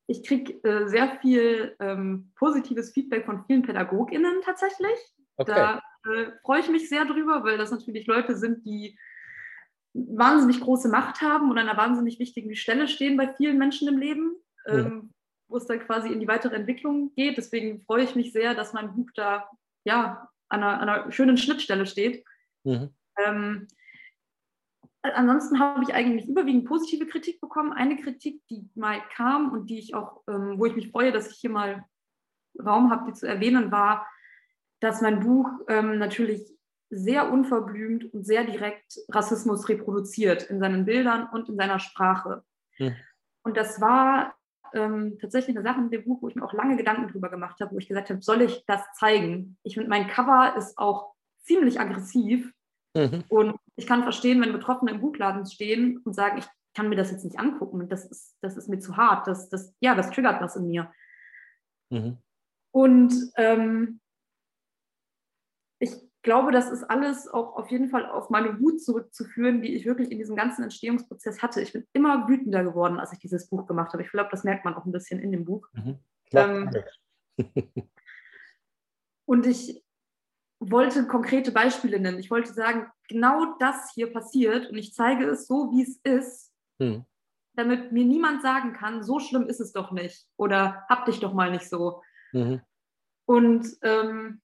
ich 0.07 0.23
kriege 0.23 0.53
äh, 0.63 0.87
sehr 0.87 1.19
viel 1.21 1.75
ähm, 1.79 2.31
positives 2.35 2.91
Feedback 2.91 3.25
von 3.25 3.43
vielen 3.45 3.61
PädagogInnen 3.61 4.41
tatsächlich. 4.43 4.97
Okay. 5.35 5.53
Da 5.53 5.81
äh, 6.09 6.31
freue 6.43 6.61
ich 6.61 6.69
mich 6.69 6.89
sehr 6.89 7.05
drüber, 7.05 7.43
weil 7.43 7.57
das 7.57 7.71
natürlich 7.71 8.07
Leute 8.07 8.35
sind, 8.35 8.65
die 8.65 8.97
wahnsinnig 9.93 10.61
große 10.61 10.89
Macht 10.89 11.21
haben 11.21 11.51
und 11.51 11.57
an 11.57 11.67
einer 11.67 11.77
wahnsinnig 11.77 12.19
wichtigen 12.19 12.55
Stelle 12.55 12.87
stehen 12.87 13.17
bei 13.17 13.33
vielen 13.33 13.57
Menschen 13.57 13.87
im 13.87 13.97
Leben, 13.97 14.35
ja. 14.67 14.79
ähm, 14.79 15.13
wo 15.47 15.57
es 15.57 15.65
dann 15.65 15.79
quasi 15.79 16.09
in 16.09 16.19
die 16.19 16.27
weitere 16.27 16.55
Entwicklung 16.55 17.13
geht. 17.15 17.37
Deswegen 17.37 17.81
freue 17.81 18.03
ich 18.03 18.15
mich 18.15 18.31
sehr, 18.31 18.53
dass 18.53 18.73
mein 18.73 18.93
Buch 18.93 19.09
da 19.15 19.49
ja 19.83 20.29
an 20.49 20.63
einer, 20.63 20.81
an 20.81 20.89
einer 20.89 21.11
schönen 21.11 21.37
Schnittstelle 21.37 21.85
steht. 21.85 22.23
Mhm. 22.67 22.89
Ähm, 23.25 23.67
ansonsten 25.01 25.59
habe 25.59 25.83
ich 25.83 25.93
eigentlich 25.93 26.27
überwiegend 26.27 26.65
positive 26.65 27.07
Kritik 27.07 27.39
bekommen. 27.39 27.73
Eine 27.73 27.97
Kritik, 27.97 28.41
die 28.49 28.69
mal 28.75 29.01
kam 29.15 29.51
und 29.51 29.69
die 29.69 29.79
ich 29.79 29.95
auch, 29.95 30.21
ähm, 30.27 30.55
wo 30.57 30.65
ich 30.65 30.75
mich 30.75 30.91
freue, 30.91 31.11
dass 31.11 31.31
ich 31.31 31.37
hier 31.37 31.49
mal 31.49 31.85
Raum 32.63 32.89
habe, 32.91 33.05
die 33.07 33.13
zu 33.13 33.27
erwähnen, 33.27 33.71
war, 33.71 34.07
dass 34.79 35.01
mein 35.01 35.19
Buch 35.21 35.49
ähm, 35.67 35.97
natürlich 35.97 36.41
sehr 36.89 37.31
unverblümt 37.31 38.13
und 38.13 38.25
sehr 38.25 38.43
direkt 38.43 38.97
Rassismus 39.09 39.67
reproduziert 39.69 40.43
in 40.49 40.59
seinen 40.59 40.85
Bildern 40.85 41.27
und 41.29 41.49
in 41.49 41.57
seiner 41.57 41.79
Sprache. 41.79 42.43
Hm. 42.77 42.95
Und 43.43 43.57
das 43.57 43.81
war 43.81 44.35
ähm, 44.73 45.17
tatsächlich 45.19 45.55
eine 45.55 45.67
Sache 45.67 45.81
mit 45.81 45.93
dem 45.93 46.03
Buch, 46.03 46.21
wo 46.21 46.27
ich 46.27 46.35
mir 46.35 46.43
auch 46.43 46.53
lange 46.53 46.77
Gedanken 46.77 47.07
drüber 47.07 47.29
gemacht 47.29 47.59
habe, 47.59 47.73
wo 47.73 47.77
ich 47.77 47.87
gesagt 47.87 48.09
habe, 48.09 48.21
soll 48.21 48.41
ich 48.41 48.65
das 48.65 48.81
zeigen? 48.93 49.57
Ich 49.63 49.75
finde, 49.75 49.89
mein 49.89 50.07
Cover 50.07 50.55
ist 50.57 50.77
auch 50.77 51.13
ziemlich 51.41 51.79
aggressiv 51.79 52.53
mhm. 52.97 53.23
und 53.29 53.55
ich 53.75 53.87
kann 53.87 54.03
verstehen, 54.03 54.41
wenn 54.41 54.51
Betroffene 54.51 54.91
im 54.91 55.01
Buchladen 55.01 55.45
stehen 55.45 55.99
und 56.03 56.13
sagen, 56.13 56.39
ich 56.39 56.45
kann 56.73 56.89
mir 56.89 56.95
das 56.95 57.11
jetzt 57.11 57.23
nicht 57.23 57.39
angucken, 57.39 57.87
das 57.89 58.05
ist, 58.05 58.35
das 58.41 58.57
ist 58.57 58.69
mir 58.69 58.79
zu 58.79 58.97
hart, 58.97 59.27
das, 59.27 59.49
das, 59.49 59.73
ja, 59.79 59.95
das 59.95 60.11
triggert 60.11 60.41
was 60.41 60.55
in 60.55 60.67
mir. 60.67 60.91
Mhm. 61.89 62.17
Und 62.71 63.13
ähm, 63.35 63.99
ich 65.79 65.91
glaube, 66.21 66.51
das 66.51 66.69
ist 66.69 66.83
alles 66.83 67.27
auch 67.27 67.55
auf 67.55 67.71
jeden 67.71 67.89
Fall 67.89 68.05
auf 68.05 68.29
meine 68.29 68.59
Wut 68.59 68.81
zurückzuführen, 68.81 69.61
die 69.61 69.75
ich 69.75 69.85
wirklich 69.85 70.11
in 70.11 70.17
diesem 70.17 70.35
ganzen 70.35 70.63
Entstehungsprozess 70.63 71.41
hatte. 71.41 71.61
Ich 71.61 71.73
bin 71.73 71.87
immer 71.93 72.27
wütender 72.27 72.63
geworden, 72.63 72.99
als 72.99 73.13
ich 73.13 73.19
dieses 73.19 73.49
Buch 73.49 73.65
gemacht 73.65 73.93
habe. 73.93 74.03
Ich 74.03 74.11
glaube, 74.11 74.29
das 74.29 74.43
merkt 74.43 74.65
man 74.65 74.75
auch 74.75 74.85
ein 74.85 74.91
bisschen 74.91 75.19
in 75.19 75.31
dem 75.31 75.45
Buch. 75.45 75.67
Mhm. 75.73 75.99
Ähm, 76.33 76.69
und 79.25 79.45
ich 79.45 79.83
wollte 80.71 81.07
konkrete 81.07 81.51
Beispiele 81.51 81.99
nennen. 81.99 82.19
Ich 82.19 82.31
wollte 82.31 82.53
sagen, 82.53 82.91
genau 83.07 83.55
das 83.59 83.91
hier 83.93 84.11
passiert 84.11 84.69
und 84.69 84.77
ich 84.77 84.93
zeige 84.93 85.25
es 85.25 85.47
so, 85.47 85.71
wie 85.71 85.83
es 85.83 85.97
ist, 86.03 86.53
mhm. 86.79 87.05
damit 87.55 87.91
mir 87.91 88.05
niemand 88.05 88.41
sagen 88.41 88.73
kann, 88.73 89.03
so 89.03 89.19
schlimm 89.19 89.47
ist 89.47 89.59
es 89.59 89.71
doch 89.71 89.91
nicht 89.91 90.27
oder 90.37 90.85
hab 90.89 91.05
dich 91.05 91.19
doch 91.19 91.33
mal 91.33 91.51
nicht 91.51 91.69
so. 91.69 92.01
Mhm. 92.33 92.61
Und 93.25 93.67
ähm, 93.81 94.41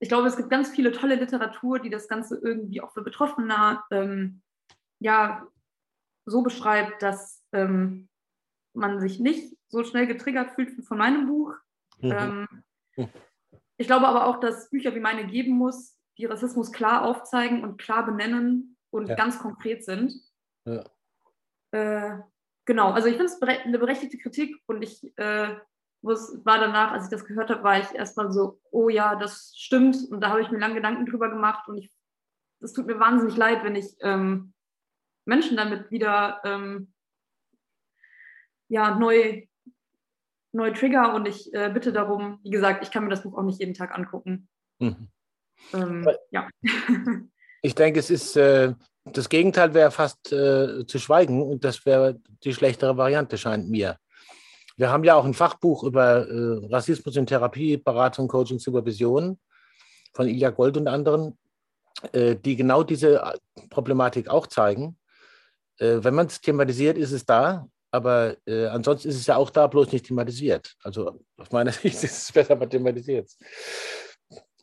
ich 0.00 0.08
glaube, 0.08 0.28
es 0.28 0.36
gibt 0.36 0.50
ganz 0.50 0.70
viele 0.70 0.92
tolle 0.92 1.16
Literatur, 1.16 1.80
die 1.80 1.90
das 1.90 2.08
Ganze 2.08 2.36
irgendwie 2.36 2.80
auch 2.80 2.92
für 2.92 3.02
Betroffene 3.02 3.82
ähm, 3.90 4.42
ja, 5.00 5.46
so 6.26 6.42
beschreibt, 6.42 7.02
dass 7.02 7.44
ähm, 7.52 8.08
man 8.74 9.00
sich 9.00 9.18
nicht 9.18 9.56
so 9.68 9.84
schnell 9.84 10.06
getriggert 10.06 10.52
fühlt 10.52 10.76
wie 10.76 10.82
von 10.82 10.98
meinem 10.98 11.26
Buch. 11.26 11.54
Mhm. 12.00 12.46
Ich 13.78 13.86
glaube 13.86 14.06
aber 14.06 14.26
auch, 14.26 14.40
dass 14.40 14.70
Bücher 14.70 14.94
wie 14.94 15.00
meine 15.00 15.26
geben 15.26 15.52
muss, 15.52 15.96
die 16.18 16.26
Rassismus 16.26 16.72
klar 16.72 17.02
aufzeigen 17.04 17.62
und 17.62 17.78
klar 17.78 18.04
benennen 18.04 18.76
und 18.90 19.08
ja. 19.08 19.14
ganz 19.14 19.38
konkret 19.38 19.84
sind. 19.84 20.12
Ja. 20.66 20.84
Äh, 21.70 22.18
genau, 22.66 22.90
also 22.90 23.08
ich 23.08 23.16
finde 23.16 23.32
es 23.32 23.40
eine 23.42 23.78
berechtigte 23.78 24.18
Kritik 24.18 24.56
und 24.66 24.82
ich 24.82 25.16
äh, 25.16 25.54
es 26.02 26.40
war 26.44 26.58
danach, 26.58 26.92
als 26.92 27.04
ich 27.04 27.10
das 27.10 27.24
gehört 27.24 27.50
habe, 27.50 27.64
war 27.64 27.80
ich 27.80 27.92
erstmal 27.92 28.30
so, 28.30 28.60
oh 28.70 28.88
ja, 28.88 29.16
das 29.16 29.52
stimmt. 29.56 29.96
Und 30.10 30.20
da 30.20 30.30
habe 30.30 30.42
ich 30.42 30.50
mir 30.50 30.58
lange 30.58 30.74
Gedanken 30.74 31.06
drüber 31.06 31.28
gemacht 31.28 31.68
und 31.68 31.88
es 32.60 32.72
tut 32.72 32.86
mir 32.86 32.98
wahnsinnig 32.98 33.36
leid, 33.36 33.64
wenn 33.64 33.76
ich 33.76 33.96
ähm, 34.00 34.52
Menschen 35.24 35.56
damit 35.56 35.90
wieder 35.90 36.40
ähm, 36.44 36.92
ja, 38.68 38.96
neu 38.96 39.46
neue 40.52 40.72
Trigger 40.72 41.14
und 41.14 41.26
ich 41.26 41.52
äh, 41.52 41.70
bitte 41.72 41.92
darum, 41.92 42.38
wie 42.42 42.50
gesagt, 42.50 42.82
ich 42.82 42.90
kann 42.90 43.04
mir 43.04 43.10
das 43.10 43.22
Buch 43.22 43.36
auch 43.36 43.42
nicht 43.42 43.60
jeden 43.60 43.74
Tag 43.74 43.96
angucken. 43.96 44.48
Mhm. 44.78 45.08
Ähm, 45.72 46.08
ja. 46.30 46.48
Ich 47.60 47.74
denke, 47.74 47.98
es 47.98 48.08
ist 48.08 48.36
äh, 48.36 48.72
das 49.12 49.28
Gegenteil 49.28 49.74
wäre 49.74 49.90
fast 49.90 50.32
äh, 50.32 50.86
zu 50.86 50.98
schweigen 50.98 51.42
und 51.42 51.64
das 51.64 51.84
wäre 51.86 52.18
die 52.44 52.52
schlechtere 52.52 52.96
Variante, 52.96 53.38
scheint 53.38 53.68
mir. 53.68 53.98
Wir 54.76 54.90
haben 54.90 55.04
ja 55.04 55.14
auch 55.16 55.24
ein 55.24 55.34
Fachbuch 55.34 55.82
über 55.82 56.28
äh, 56.28 56.66
Rassismus 56.66 57.16
in 57.16 57.26
Therapie, 57.26 57.76
Beratung, 57.76 58.28
Coaching, 58.28 58.58
Supervision 58.58 59.38
von 60.14 60.28
Ilja 60.28 60.50
Gold 60.50 60.76
und 60.76 60.88
anderen, 60.88 61.36
äh, 62.12 62.36
die 62.36 62.56
genau 62.56 62.82
diese 62.82 63.34
Problematik 63.70 64.28
auch 64.28 64.46
zeigen. 64.46 64.96
Äh, 65.78 65.98
wenn 66.02 66.14
man 66.14 66.26
es 66.26 66.40
thematisiert, 66.40 66.96
ist 66.96 67.12
es 67.12 67.24
da, 67.24 67.66
aber 67.90 68.36
äh, 68.46 68.66
ansonsten 68.66 69.08
ist 69.08 69.16
es 69.16 69.26
ja 69.26 69.36
auch 69.36 69.50
da, 69.50 69.66
bloß 69.66 69.92
nicht 69.92 70.06
thematisiert. 70.06 70.74
Also 70.82 71.20
aus 71.36 71.50
meiner 71.50 71.72
Sicht 71.72 72.02
ist 72.02 72.04
es 72.04 72.32
besser, 72.32 72.56
man 72.56 72.68
thematisiert 72.68 73.30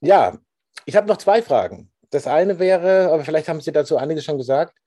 Ja, 0.02 0.38
ich 0.86 0.96
habe 0.96 1.08
noch 1.08 1.18
zwei 1.18 1.42
Fragen. 1.42 1.92
Das 2.12 2.28
eine 2.28 2.60
wäre, 2.60 3.12
aber 3.12 3.24
vielleicht 3.24 3.50
haben 3.50 3.62
Sie 3.62 3.72
dazu 3.72 3.98
einiges 3.98 4.24
schon 4.24 4.38
gesagt, 4.38 4.78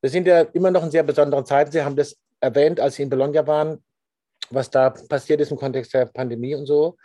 wir 0.00 0.10
sind 0.10 0.26
ja 0.26 0.40
immer 0.40 0.70
noch 0.70 0.82
in 0.82 0.90
sehr 0.90 1.02
besonderen 1.02 1.46
Zeiten. 1.46 1.70
Sie 1.70 1.82
haben 1.82 1.96
das 1.96 2.16
erwähnt, 2.40 2.80
als 2.80 2.96
Sie 2.96 3.02
in 3.02 3.08
Bologna 3.10 3.46
waren, 3.46 3.82
was 4.50 4.70
da 4.70 4.90
passiert 4.90 5.40
ist 5.40 5.50
im 5.50 5.56
Kontext 5.56 5.94
der 5.94 6.06
Pandemie 6.06 6.54
und 6.54 6.66
so. 6.66 6.96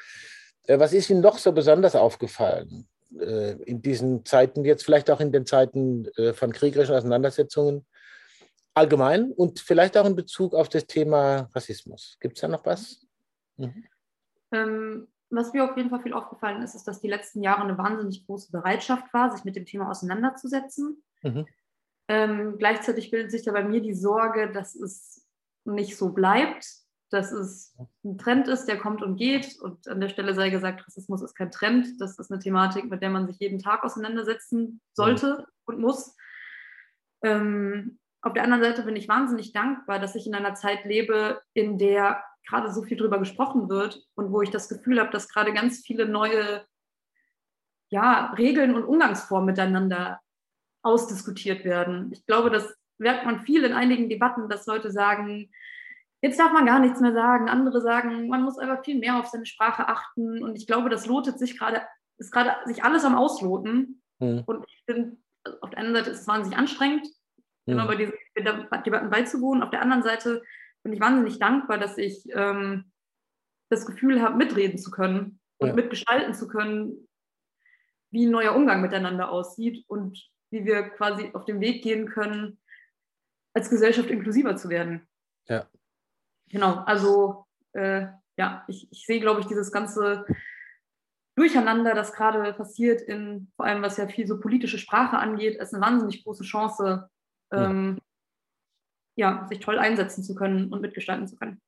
Äh, 0.66 0.80
was 0.80 0.94
ist 0.94 1.10
Ihnen 1.10 1.22
noch 1.22 1.38
so 1.38 1.52
besonders 1.52 1.96
aufgefallen 1.96 2.88
äh, 3.18 3.52
in 3.64 3.82
diesen 3.82 4.26
Zeiten, 4.26 4.66
jetzt 4.66 4.84
vielleicht 4.84 5.10
auch 5.10 5.20
in 5.20 5.32
den 5.32 5.46
Zeiten 5.46 6.08
äh, 6.18 6.34
von 6.34 6.52
kriegerischen 6.52 6.96
Auseinandersetzungen 6.96 7.86
allgemein 8.74 9.32
und 9.32 9.60
vielleicht 9.60 9.98
auch 9.98 10.06
in 10.06 10.16
Bezug 10.16 10.54
auf 10.54 10.70
das 10.70 10.86
Thema 10.88 11.50
Rassismus? 11.54 12.18
Gibt 12.20 12.38
es 12.38 12.42
da 12.42 12.48
noch 12.48 12.66
was? 12.66 13.06
Mhm. 13.58 13.86
Ähm, 14.52 15.08
was 15.30 15.54
mir 15.54 15.70
auf 15.70 15.78
jeden 15.78 15.90
Fall 15.90 16.02
viel 16.02 16.14
aufgefallen 16.14 16.62
ist, 16.64 16.76
ist, 16.76 16.88
dass 16.88 17.02
die 17.02 17.08
letzten 17.08 17.44
Jahre 17.44 17.62
eine 17.62 17.78
wahnsinnig 17.78 18.26
große 18.26 18.52
Bereitschaft 18.52 19.14
war, 19.14 19.32
sich 19.32 19.46
mit 19.46 19.56
dem 19.56 19.66
Thema 19.66 19.90
auseinanderzusetzen. 19.90 21.04
Mhm. 21.22 21.46
Ähm, 22.08 22.58
gleichzeitig 22.58 23.12
bildet 23.12 23.32
sich 23.32 23.44
da 23.44 23.52
bei 23.52 23.64
mir 23.64 23.82
die 23.82 23.94
Sorge, 23.94 24.52
dass 24.52 24.76
es 24.76 25.28
nicht 25.66 25.96
so 25.98 26.10
bleibt, 26.10 26.66
dass 27.12 27.32
es 27.32 27.76
ein 28.04 28.18
Trend 28.18 28.48
ist, 28.48 28.66
der 28.66 28.80
kommt 28.80 29.04
und 29.04 29.18
geht. 29.18 29.60
Und 29.60 29.88
an 29.88 30.02
der 30.02 30.10
Stelle 30.10 30.34
sei 30.34 30.50
gesagt, 30.50 30.86
Rassismus 30.86 31.22
ist 31.22 31.36
kein 31.36 31.52
Trend. 31.52 32.00
Das 32.00 32.18
ist 32.18 32.32
eine 32.32 32.40
Thematik, 32.40 32.90
mit 32.90 33.02
der 33.02 33.10
man 33.10 33.28
sich 33.28 33.38
jeden 33.40 33.60
Tag 33.60 33.84
auseinandersetzen 33.84 34.82
sollte 34.94 35.38
mhm. 35.40 35.46
und 35.66 35.80
muss. 35.80 36.16
Ähm, 37.22 38.00
auf 38.22 38.34
der 38.34 38.44
anderen 38.44 38.64
Seite 38.64 38.84
bin 38.84 38.96
ich 38.96 39.08
wahnsinnig 39.08 39.54
dankbar, 39.54 40.00
dass 40.00 40.16
ich 40.16 40.28
in 40.28 40.36
einer 40.36 40.54
Zeit 40.56 40.86
lebe, 40.86 41.42
in 41.54 41.78
der 41.78 42.24
gerade 42.48 42.72
so 42.72 42.82
viel 42.82 42.98
drüber 42.98 43.20
gesprochen 43.20 43.70
wird 43.70 44.06
und 44.16 44.32
wo 44.32 44.42
ich 44.42 44.50
das 44.50 44.68
Gefühl 44.70 45.00
habe, 45.00 45.12
dass 45.12 45.30
gerade 45.30 45.54
ganz 45.54 45.82
viele 45.86 46.08
neue 46.08 46.66
ja, 47.92 48.34
Regeln 48.38 48.76
und 48.76 48.84
Umgangsformen 48.84 49.48
miteinander 49.48 50.20
ausdiskutiert 50.82 51.64
werden. 51.64 52.12
Ich 52.12 52.26
glaube, 52.26 52.50
das 52.50 52.74
merkt 52.98 53.26
man 53.26 53.42
viel 53.42 53.64
in 53.64 53.74
einigen 53.74 54.10
Debatten, 54.10 54.50
dass 54.50 54.66
Leute 54.66 54.92
sagen, 54.92 55.52
jetzt 56.22 56.40
darf 56.40 56.52
man 56.52 56.66
gar 56.66 56.80
nichts 56.80 57.00
mehr 57.00 57.14
sagen. 57.14 57.50
Andere 57.50 57.82
sagen, 57.82 58.28
man 58.28 58.44
muss 58.44 58.58
einfach 58.58 58.84
viel 58.84 59.00
mehr 59.00 59.18
auf 59.18 59.28
seine 59.28 59.46
Sprache 59.46 59.88
achten. 59.88 60.44
Und 60.44 60.56
ich 60.56 60.68
glaube, 60.68 60.90
das 60.90 61.06
lotet 61.06 61.40
sich 61.40 61.58
gerade, 61.58 61.82
ist 62.18 62.32
gerade 62.32 62.56
sich 62.66 62.84
alles 62.84 63.06
am 63.06 63.16
Ausloten. 63.16 64.02
Mhm. 64.20 64.44
Und 64.46 64.66
ich 64.68 64.84
finde, 64.86 65.18
auf 65.62 65.70
der 65.70 65.80
einen 65.80 65.96
Seite 65.96 66.10
ist 66.12 66.22
es 66.22 66.28
wahnsinnig 66.28 66.58
anstrengend. 66.58 67.08
Immer 67.72 67.88
bei 67.88 67.96
diesen 67.96 68.14
Debatten 68.36 69.10
beizuwohnen. 69.10 69.64
Auf 69.64 69.70
der 69.70 69.82
anderen 69.82 70.04
Seite 70.04 70.44
bin 70.84 70.94
ich 70.94 71.00
wahnsinnig 71.00 71.40
dankbar, 71.40 71.78
dass 71.78 71.98
ich 71.98 72.28
ähm, 72.34 72.92
das 73.70 73.86
Gefühl 73.86 74.22
habe, 74.22 74.38
mitreden 74.38 74.78
zu 74.78 74.92
können 74.92 75.40
und 75.58 75.70
ja. 75.70 75.74
mitgestalten 75.74 76.34
zu 76.34 76.48
können, 76.48 77.08
wie 78.12 78.26
ein 78.26 78.32
neuer 78.32 78.56
Umgang 78.56 78.82
miteinander 78.82 79.30
aussieht 79.30 79.84
und 79.88 80.30
wie 80.52 80.66
wir 80.66 80.90
quasi 80.90 81.30
auf 81.34 81.46
den 81.46 81.60
Weg 81.60 81.84
gehen 81.84 82.08
können, 82.08 82.60
als 83.54 83.70
Gesellschaft 83.70 84.10
inklusiver 84.10 84.56
zu 84.56 84.70
werden. 84.70 85.08
Ja. 85.48 85.68
Genau, 86.48 86.84
also 86.86 87.46
äh, 87.74 88.08
ja, 88.38 88.64
ich, 88.68 88.92
ich 88.92 89.06
sehe, 89.06 89.20
glaube 89.20 89.42
ich, 89.42 89.48
dieses 89.48 89.72
ganze 89.72 90.26
Durcheinander, 91.36 91.94
das 91.94 92.14
gerade 92.14 92.52
passiert, 92.54 93.02
in 93.02 93.52
vor 93.56 93.66
allem 93.66 93.82
was 93.82 93.98
ja 93.98 94.08
viel 94.08 94.28
so 94.28 94.40
politische 94.40 94.78
Sprache 94.78 95.18
angeht, 95.18 95.60
als 95.60 95.74
eine 95.74 95.86
wahnsinnig 95.86 96.24
große 96.24 96.44
Chance, 96.44 97.10
ähm, 97.52 98.00
ja, 99.16 99.46
sich 99.50 99.60
toll 99.60 99.80
einsetzen 99.80 100.24
zu 100.24 100.36
können 100.36 100.72
und 100.72 100.82
mitgestalten 100.82 101.28
zu 101.28 101.36
können. 101.36 101.62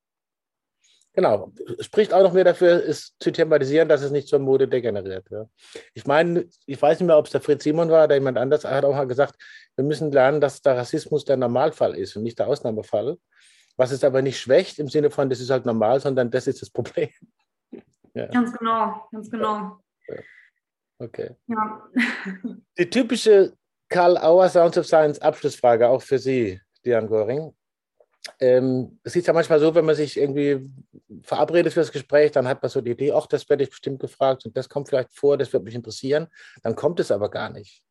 Genau, 1.14 1.52
spricht 1.82 2.14
auch 2.14 2.24
noch 2.24 2.32
mehr 2.32 2.46
dafür, 2.46 2.88
es 2.88 3.18
zu 3.20 3.32
thematisieren, 3.32 3.90
dass 3.90 4.02
es 4.02 4.12
nicht 4.12 4.30
zur 4.30 4.40
Mode 4.40 4.70
degeneriert. 4.70 5.30
Ja. 5.30 5.46
Ich 5.94 6.06
meine, 6.06 6.48
ich 6.66 6.82
weiß 6.82 7.00
nicht 7.00 7.08
mehr, 7.08 7.18
ob 7.18 7.26
es 7.26 7.34
der 7.34 7.42
Fritz 7.42 7.66
Simon 7.66 7.90
war 7.90 8.06
oder 8.06 8.16
jemand 8.16 8.38
anders, 8.38 8.64
hat 8.64 8.86
auch 8.86 8.96
mal 8.96 9.08
gesagt, 9.08 9.36
wir 9.76 9.84
müssen 9.84 10.12
lernen, 10.12 10.40
dass 10.40 10.62
der 10.62 10.78
Rassismus 10.78 11.26
der 11.26 11.36
Normalfall 11.36 11.98
ist 11.98 12.16
und 12.16 12.24
nicht 12.24 12.40
der 12.40 12.48
Ausnahmefall. 12.48 13.18
Was 13.76 13.92
es 13.92 14.06
aber 14.06 14.22
nicht 14.22 14.40
schwächt 14.40 14.80
im 14.80 14.88
Sinne 14.88 15.12
von, 15.12 15.30
das 15.30 15.42
ist 15.42 15.50
halt 15.50 15.66
normal, 15.66 16.00
sondern 16.00 16.32
das 16.32 16.48
ist 16.48 16.62
das 16.62 16.70
Problem. 16.70 17.10
Ja. 18.14 18.26
Ganz 18.26 18.52
genau, 18.58 19.08
ganz 19.10 19.32
genau. 19.32 19.80
Ja. 20.10 20.16
Okay. 21.00 21.30
Ja. 21.48 21.90
Die 22.78 22.90
typische 22.90 23.54
Karl 23.92 24.18
Auer 24.18 24.48
Sounds 24.48 24.78
of 24.78 24.88
Science 24.88 25.20
Abschlussfrage 25.20 25.90
auch 25.90 26.02
für 26.02 26.18
Sie. 26.18 26.62
Diane 26.86 27.08
Göring. 27.08 27.54
Ähm, 28.40 29.00
es 29.04 29.16
ist 29.18 29.28
ja 29.28 29.34
manchmal 29.34 29.60
so, 29.60 29.76
wenn 29.76 29.84
man 29.84 29.96
sich 29.96 30.18
irgendwie 30.18 30.70
verabredet 31.24 31.74
für 31.74 31.82
das 31.82 31.92
Gespräch, 31.92 32.32
dann 32.32 32.48
hat 32.48 32.62
man 32.62 32.70
so 32.70 32.80
die 32.80 32.92
Idee, 32.92 33.12
ach, 33.12 33.28
das 33.28 33.50
werde 33.50 33.64
ich 33.64 33.70
bestimmt 33.70 34.00
gefragt 34.00 34.46
und 34.46 34.56
das 34.56 34.70
kommt 34.70 34.88
vielleicht 34.88 35.14
vor, 35.14 35.38
das 35.38 35.52
wird 35.52 35.64
mich 35.64 35.76
interessieren. 35.76 36.28
Dann 36.64 36.76
kommt 36.76 37.02
es 37.02 37.12
aber 37.12 37.30
gar 37.30 37.50
nicht 37.50 37.84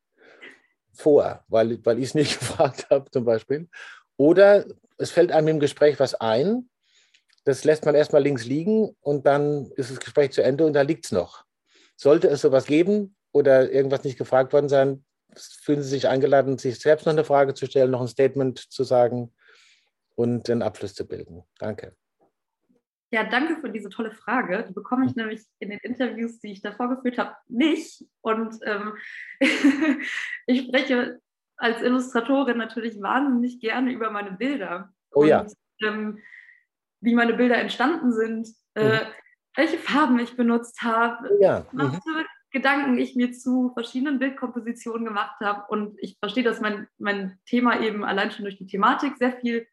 vor, 0.93 1.45
weil, 1.49 1.85
weil 1.85 1.99
ich 1.99 2.07
es 2.07 2.15
nicht 2.15 2.39
gefragt 2.39 2.87
habe 2.89 3.11
zum 3.11 3.25
Beispiel. 3.27 3.69
Oder 4.17 4.65
es 4.97 5.11
fällt 5.11 5.33
einem 5.33 5.49
im 5.49 5.61
Gespräch 5.61 6.01
was 6.01 6.15
ein, 6.15 6.71
das 7.45 7.65
lässt 7.65 7.85
man 7.85 7.95
erstmal 7.95 8.23
links 8.23 8.47
liegen 8.47 8.97
und 9.03 9.27
dann 9.27 9.71
ist 9.77 9.91
das 9.91 10.01
Gespräch 10.01 10.33
zu 10.33 10.43
Ende 10.43 10.65
und 10.65 10.73
da 10.73 10.81
liegt 10.81 11.05
es 11.05 11.13
noch. 11.13 11.45
Sollte 11.97 12.29
es 12.29 12.41
sowas 12.41 12.65
geben 12.65 13.17
oder 13.33 13.71
irgendwas 13.71 14.05
nicht 14.05 14.17
gefragt 14.17 14.55
worden 14.55 14.71
sein, 14.71 15.05
fühlen 15.37 15.83
Sie 15.83 15.89
sich 15.89 16.09
eingeladen, 16.09 16.59
sich 16.59 16.79
selbst 16.79 17.07
noch 17.07 17.13
eine 17.13 17.25
Frage 17.25 17.55
zu 17.55 17.67
stellen, 17.67 17.91
noch 17.91 18.01
ein 18.01 18.09
Statement 18.09 18.59
zu 18.59 18.85
sagen 18.85 19.33
und 20.15 20.49
den 20.49 20.63
Abschluss 20.63 20.95
zu 20.95 21.07
bilden. 21.07 21.45
Danke. 21.59 21.97
Ja, 23.13 23.25
danke 23.25 23.57
für 23.61 23.71
diese 23.71 23.89
tolle 23.89 24.13
Frage. 24.13 24.65
Die 24.69 24.73
bekomme 24.73 25.07
ich 25.07 25.17
nämlich 25.17 25.43
in 25.59 25.71
den 25.71 25.81
Interviews, 25.83 26.39
die 26.39 26.53
ich 26.53 26.63
davor 26.63 26.89
geführt 26.89 27.19
habe, 27.19 27.35
nicht. 27.49 28.05
Und 28.21 28.57
ähm, 28.65 28.95
ich 30.47 30.67
spreche 30.67 31.21
als 31.57 31.83
Illustratorin 31.83 32.57
natürlich 32.57 33.01
wahnsinnig 33.01 33.61
gerne 33.61 33.93
über 33.93 34.11
meine 34.11 34.33
Bilder. 34.33 34.93
Oh 35.13 35.25
ja. 35.25 35.41
Und, 35.41 35.55
ähm, 35.83 36.19
wie 37.01 37.15
meine 37.15 37.35
Bilder 37.35 37.57
entstanden 37.57 38.13
sind, 38.13 38.49
äh, 38.75 39.05
mhm. 39.05 39.07
welche 39.57 39.79
Farben 39.79 40.19
ich 40.21 40.37
benutzt 40.37 40.81
habe, 40.83 41.29
oh 41.31 41.43
ja. 41.43 41.67
mhm. 41.73 42.01
Gedanken 42.51 42.99
ich 42.99 43.15
mir 43.15 43.33
zu 43.33 43.71
verschiedenen 43.75 44.19
Bildkompositionen 44.19 45.05
gemacht 45.05 45.39
habe. 45.41 45.65
Und 45.69 45.97
ich 46.01 46.19
verstehe, 46.19 46.43
dass 46.43 46.61
mein, 46.61 46.89
mein 46.99 47.39
Thema 47.47 47.81
eben 47.81 48.05
allein 48.05 48.31
schon 48.31 48.45
durch 48.45 48.59
die 48.59 48.67
Thematik 48.67 49.17
sehr 49.17 49.33
viel, 49.33 49.67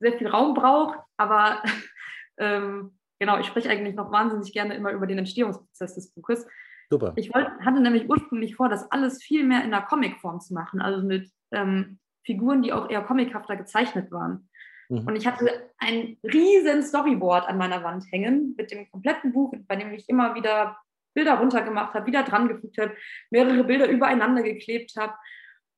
sehr 0.00 0.12
viel 0.12 0.28
Raum 0.28 0.54
braucht. 0.54 0.98
Aber 1.16 1.62
ähm, 2.38 2.98
genau, 3.18 3.38
ich 3.38 3.46
spreche 3.46 3.70
eigentlich 3.70 3.96
noch 3.96 4.12
wahnsinnig 4.12 4.52
gerne 4.52 4.74
immer 4.74 4.92
über 4.92 5.06
den 5.06 5.18
Entstehungsprozess 5.18 5.94
des 5.94 6.12
Buches. 6.12 6.46
Super. 6.90 7.12
Ich 7.16 7.34
wollte, 7.34 7.50
hatte 7.64 7.80
nämlich 7.80 8.08
ursprünglich 8.08 8.54
vor, 8.54 8.68
das 8.68 8.90
alles 8.92 9.22
viel 9.22 9.44
mehr 9.44 9.64
in 9.64 9.72
der 9.72 9.82
Comicform 9.82 10.40
zu 10.40 10.54
machen, 10.54 10.80
also 10.80 11.04
mit 11.04 11.28
ähm, 11.50 11.98
Figuren, 12.24 12.62
die 12.62 12.72
auch 12.72 12.88
eher 12.88 13.02
comichafter 13.02 13.56
gezeichnet 13.56 14.12
waren. 14.12 14.48
Mhm. 14.88 15.06
Und 15.06 15.16
ich 15.16 15.26
hatte 15.26 15.72
ein 15.78 16.16
riesen 16.22 16.82
Storyboard 16.82 17.48
an 17.48 17.58
meiner 17.58 17.82
Wand 17.82 18.04
hängen 18.12 18.54
mit 18.56 18.70
dem 18.70 18.88
kompletten 18.90 19.32
Buch, 19.32 19.52
bei 19.66 19.74
dem 19.74 19.92
ich 19.92 20.08
immer 20.08 20.36
wieder 20.36 20.76
Bilder 21.16 21.38
runtergemacht 21.38 21.94
habe, 21.94 22.06
wieder 22.06 22.22
dran 22.22 22.46
gefügt 22.46 22.78
habe, 22.78 22.94
mehrere 23.30 23.64
Bilder 23.64 23.88
übereinander 23.88 24.42
geklebt 24.42 24.92
habe. 24.96 25.14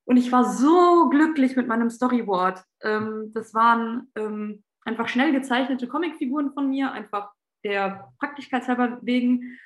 Und 0.04 0.16
ich 0.16 0.30
war 0.32 0.44
so 0.44 1.08
glücklich 1.08 1.56
mit 1.56 1.68
meinem 1.68 1.88
Storyboard. 1.88 2.62
Ähm, 2.82 3.30
das 3.32 3.54
waren 3.54 4.10
ähm, 4.16 4.64
einfach 4.84 5.08
schnell 5.08 5.32
gezeichnete 5.32 5.86
Comicfiguren 5.86 6.52
von 6.52 6.68
mir, 6.68 6.92
einfach 6.92 7.30
der 7.64 8.12
Praktigkeitshalber 8.18 8.98
wegen. 9.02 9.58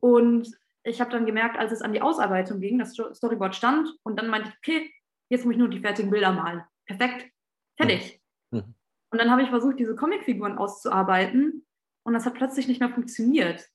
Und 0.00 0.48
ich 0.82 1.00
habe 1.00 1.10
dann 1.10 1.26
gemerkt, 1.26 1.58
als 1.58 1.72
es 1.72 1.82
an 1.82 1.92
die 1.92 2.02
Ausarbeitung 2.02 2.60
ging, 2.60 2.78
das 2.78 2.94
Storyboard 2.94 3.54
stand 3.54 3.88
und 4.02 4.18
dann 4.18 4.28
meinte 4.28 4.50
ich, 4.50 4.58
okay, 4.58 4.92
jetzt 5.30 5.44
muss 5.44 5.52
ich 5.52 5.58
nur 5.58 5.68
die 5.68 5.80
fertigen 5.80 6.10
Bilder 6.10 6.32
malen. 6.32 6.62
Perfekt, 6.86 7.30
fertig. 7.76 8.20
Mhm. 8.50 8.74
Und 9.10 9.18
dann 9.18 9.30
habe 9.30 9.42
ich 9.42 9.48
versucht, 9.48 9.78
diese 9.78 9.96
Comicfiguren 9.96 10.58
auszuarbeiten 10.58 11.64
und 12.02 12.12
das 12.12 12.26
hat 12.26 12.34
plötzlich 12.34 12.68
nicht 12.68 12.80
mehr 12.80 12.90
funktioniert. 12.90 13.66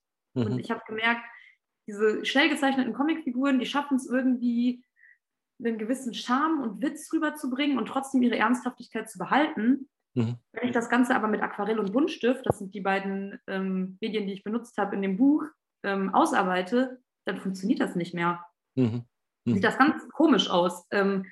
Mhm. 0.46 0.54
Und 0.54 0.60
ich 0.60 0.72
habe 0.72 0.82
gemerkt, 0.88 1.24
diese 1.88 2.26
schnell 2.26 2.50
gezeichneten 2.50 2.94
Comicfiguren, 2.94 3.60
die 3.60 3.66
schaffen 3.66 3.98
es 3.98 4.08
irgendwie, 4.08 4.84
einen 5.62 5.78
gewissen 5.78 6.14
Charme 6.14 6.62
und 6.62 6.82
Witz 6.82 7.12
rüberzubringen 7.12 7.78
und 7.78 7.88
trotzdem 7.88 8.22
ihre 8.22 8.38
Ernsthaftigkeit 8.38 9.10
zu 9.10 9.18
behalten. 9.18 9.90
Mhm. 10.14 10.38
Wenn 10.54 10.68
ich 10.68 10.74
das 10.74 10.90
Ganze 10.90 11.16
aber 11.16 11.28
mit 11.28 11.42
Aquarell 11.42 11.80
und 11.80 11.92
Buntstift, 11.92 12.46
das 12.46 12.60
sind 12.60 12.74
die 12.74 12.82
beiden 12.82 13.40
ähm, 13.48 13.98
Medien, 14.00 14.26
die 14.26 14.34
ich 14.34 14.44
benutzt 14.44 14.78
habe 14.78 14.96
in 14.96 15.02
dem 15.02 15.18
Buch, 15.18 15.44
ähm, 15.84 16.14
ausarbeite, 16.14 17.02
dann 17.26 17.40
funktioniert 17.40 17.82
das 17.82 17.96
nicht 17.96 18.14
mehr. 18.14 18.44
Mhm. 18.76 19.04
Mhm. 19.46 19.54
Sieht 19.54 19.64
das 19.64 19.78
ganz 19.78 20.08
komisch 20.10 20.50
aus. 20.50 20.86
Ähm, 20.92 21.26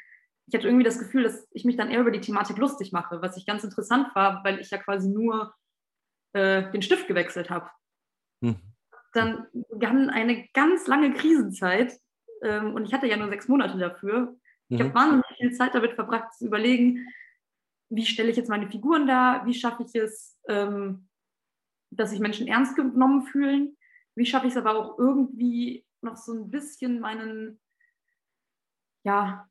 ich 0.48 0.56
hatte 0.56 0.68
irgendwie 0.68 0.86
das 0.86 1.00
Gefühl, 1.00 1.24
dass 1.24 1.48
ich 1.52 1.66
mich 1.66 1.76
dann 1.76 1.92
eher 1.92 2.00
über 2.00 2.12
die 2.12 2.22
Thematik 2.22 2.58
lustig 2.58 2.92
mache, 2.92 3.22
was 3.22 3.38
ich 3.38 3.46
ganz 3.46 3.64
interessant 3.64 4.14
war, 4.16 4.44
weil 4.44 4.60
ich 4.60 4.70
ja 4.70 4.78
quasi 4.78 5.10
nur 5.10 5.54
äh, 6.34 6.72
den 6.72 6.82
Stift 6.82 7.08
gewechselt 7.08 7.50
habe. 7.50 7.70
Mhm. 8.42 8.62
Dann 9.18 9.48
begann 9.70 10.10
eine 10.10 10.48
ganz 10.54 10.88
lange 10.88 11.14
Krisenzeit 11.14 12.00
ähm, 12.44 12.76
und 12.76 12.86
ich 12.86 12.94
hatte 12.94 13.08
ja 13.08 13.18
nur 13.18 13.30
sechs 13.30 13.48
Monate 13.48 13.78
dafür. 13.78 14.38
Ich 14.70 14.80
habe 14.80 14.90
mhm. 14.90 14.96
wahnsinnig 14.96 15.26
viel 15.38 15.52
Zeit 15.54 15.74
damit 15.74 15.94
verbracht, 15.94 16.34
zu 16.34 16.46
überlegen, 16.46 17.08
wie 17.90 18.06
stelle 18.06 18.30
ich 18.30 18.38
jetzt 18.38 18.50
meine 18.50 18.70
Figuren 18.70 19.08
dar, 19.08 19.46
wie 19.46 19.54
schaffe 19.54 19.84
ich 19.84 19.96
es, 19.96 20.38
ähm, 20.48 21.08
dass 21.90 22.12
sich 22.12 22.20
Menschen 22.20 22.48
ernst 22.48 22.76
genommen 22.76 23.24
fühlen, 23.24 23.78
wie 24.16 24.26
schaffe 24.26 24.48
ich 24.48 24.54
es 24.54 24.58
aber 24.58 24.76
auch 24.76 25.00
irgendwie 25.00 25.86
noch 26.02 26.18
so 26.18 26.34
ein 26.34 26.50
bisschen 26.52 27.00
meinen, 27.00 27.60
ja, 29.04 29.50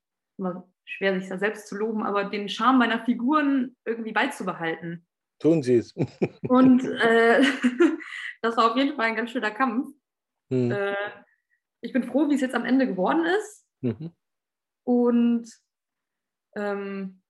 schwer 0.85 1.19
sich 1.19 1.29
da 1.29 1.39
selbst 1.39 1.69
zu 1.69 1.77
loben, 1.77 2.05
aber 2.05 2.25
den 2.25 2.49
Charme 2.49 2.79
meiner 2.79 3.05
Figuren 3.05 3.77
irgendwie 3.85 4.13
beizubehalten. 4.13 5.06
Tun 5.39 5.63
Sie 5.63 5.77
es. 5.77 5.95
Und 6.49 6.85
äh, 6.85 7.43
das 8.43 8.57
war 8.57 8.71
auf 8.71 8.77
jeden 8.77 8.97
Fall 8.97 9.07
ein 9.07 9.17
ganz 9.17 9.31
schöner 9.31 9.51
Kampf. 9.51 9.93
Hm. 10.51 10.71
Äh, 10.71 10.95
ich 11.81 11.93
bin 11.93 12.05
froh, 12.05 12.29
wie 12.29 12.35
es 12.35 12.41
jetzt 12.41 12.55
am 12.55 12.65
Ende 12.65 12.87
geworden 12.87 13.25
ist. 13.25 13.67
Mhm. 13.83 14.13
Und 14.85 15.51
ähm, 16.57 17.23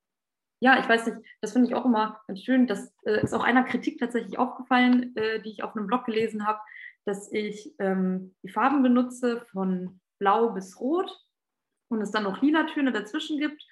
ja, 0.61 0.79
ich 0.81 0.89
weiß 0.89 1.07
nicht, 1.07 1.19
das 1.41 1.53
finde 1.53 1.69
ich 1.69 1.75
auch 1.75 1.85
immer 1.85 2.23
ganz 2.27 2.43
schön. 2.43 2.67
Das 2.67 2.95
äh, 3.05 3.23
ist 3.23 3.35
auch 3.35 3.43
einer 3.43 3.65
Kritik 3.65 3.99
tatsächlich 3.99 4.39
aufgefallen, 4.39 5.15
äh, 5.17 5.41
die 5.43 5.51
ich 5.51 5.63
auf 5.63 5.77
einem 5.77 5.87
Blog 5.87 6.05
gelesen 6.07 6.47
habe, 6.47 6.61
dass 7.05 7.31
ich 7.33 7.75
ähm, 7.79 8.35
die 8.43 8.49
Farben 8.49 8.83
benutze 8.83 9.45
von 9.53 10.01
blau 10.19 10.51
bis 10.51 10.81
rot 10.81 11.11
und 11.89 12.01
es 12.01 12.11
dann 12.11 12.25
noch 12.25 12.41
lila 12.41 12.65
Töne 12.65 12.93
dazwischen 12.93 13.39
gibt. 13.39 13.63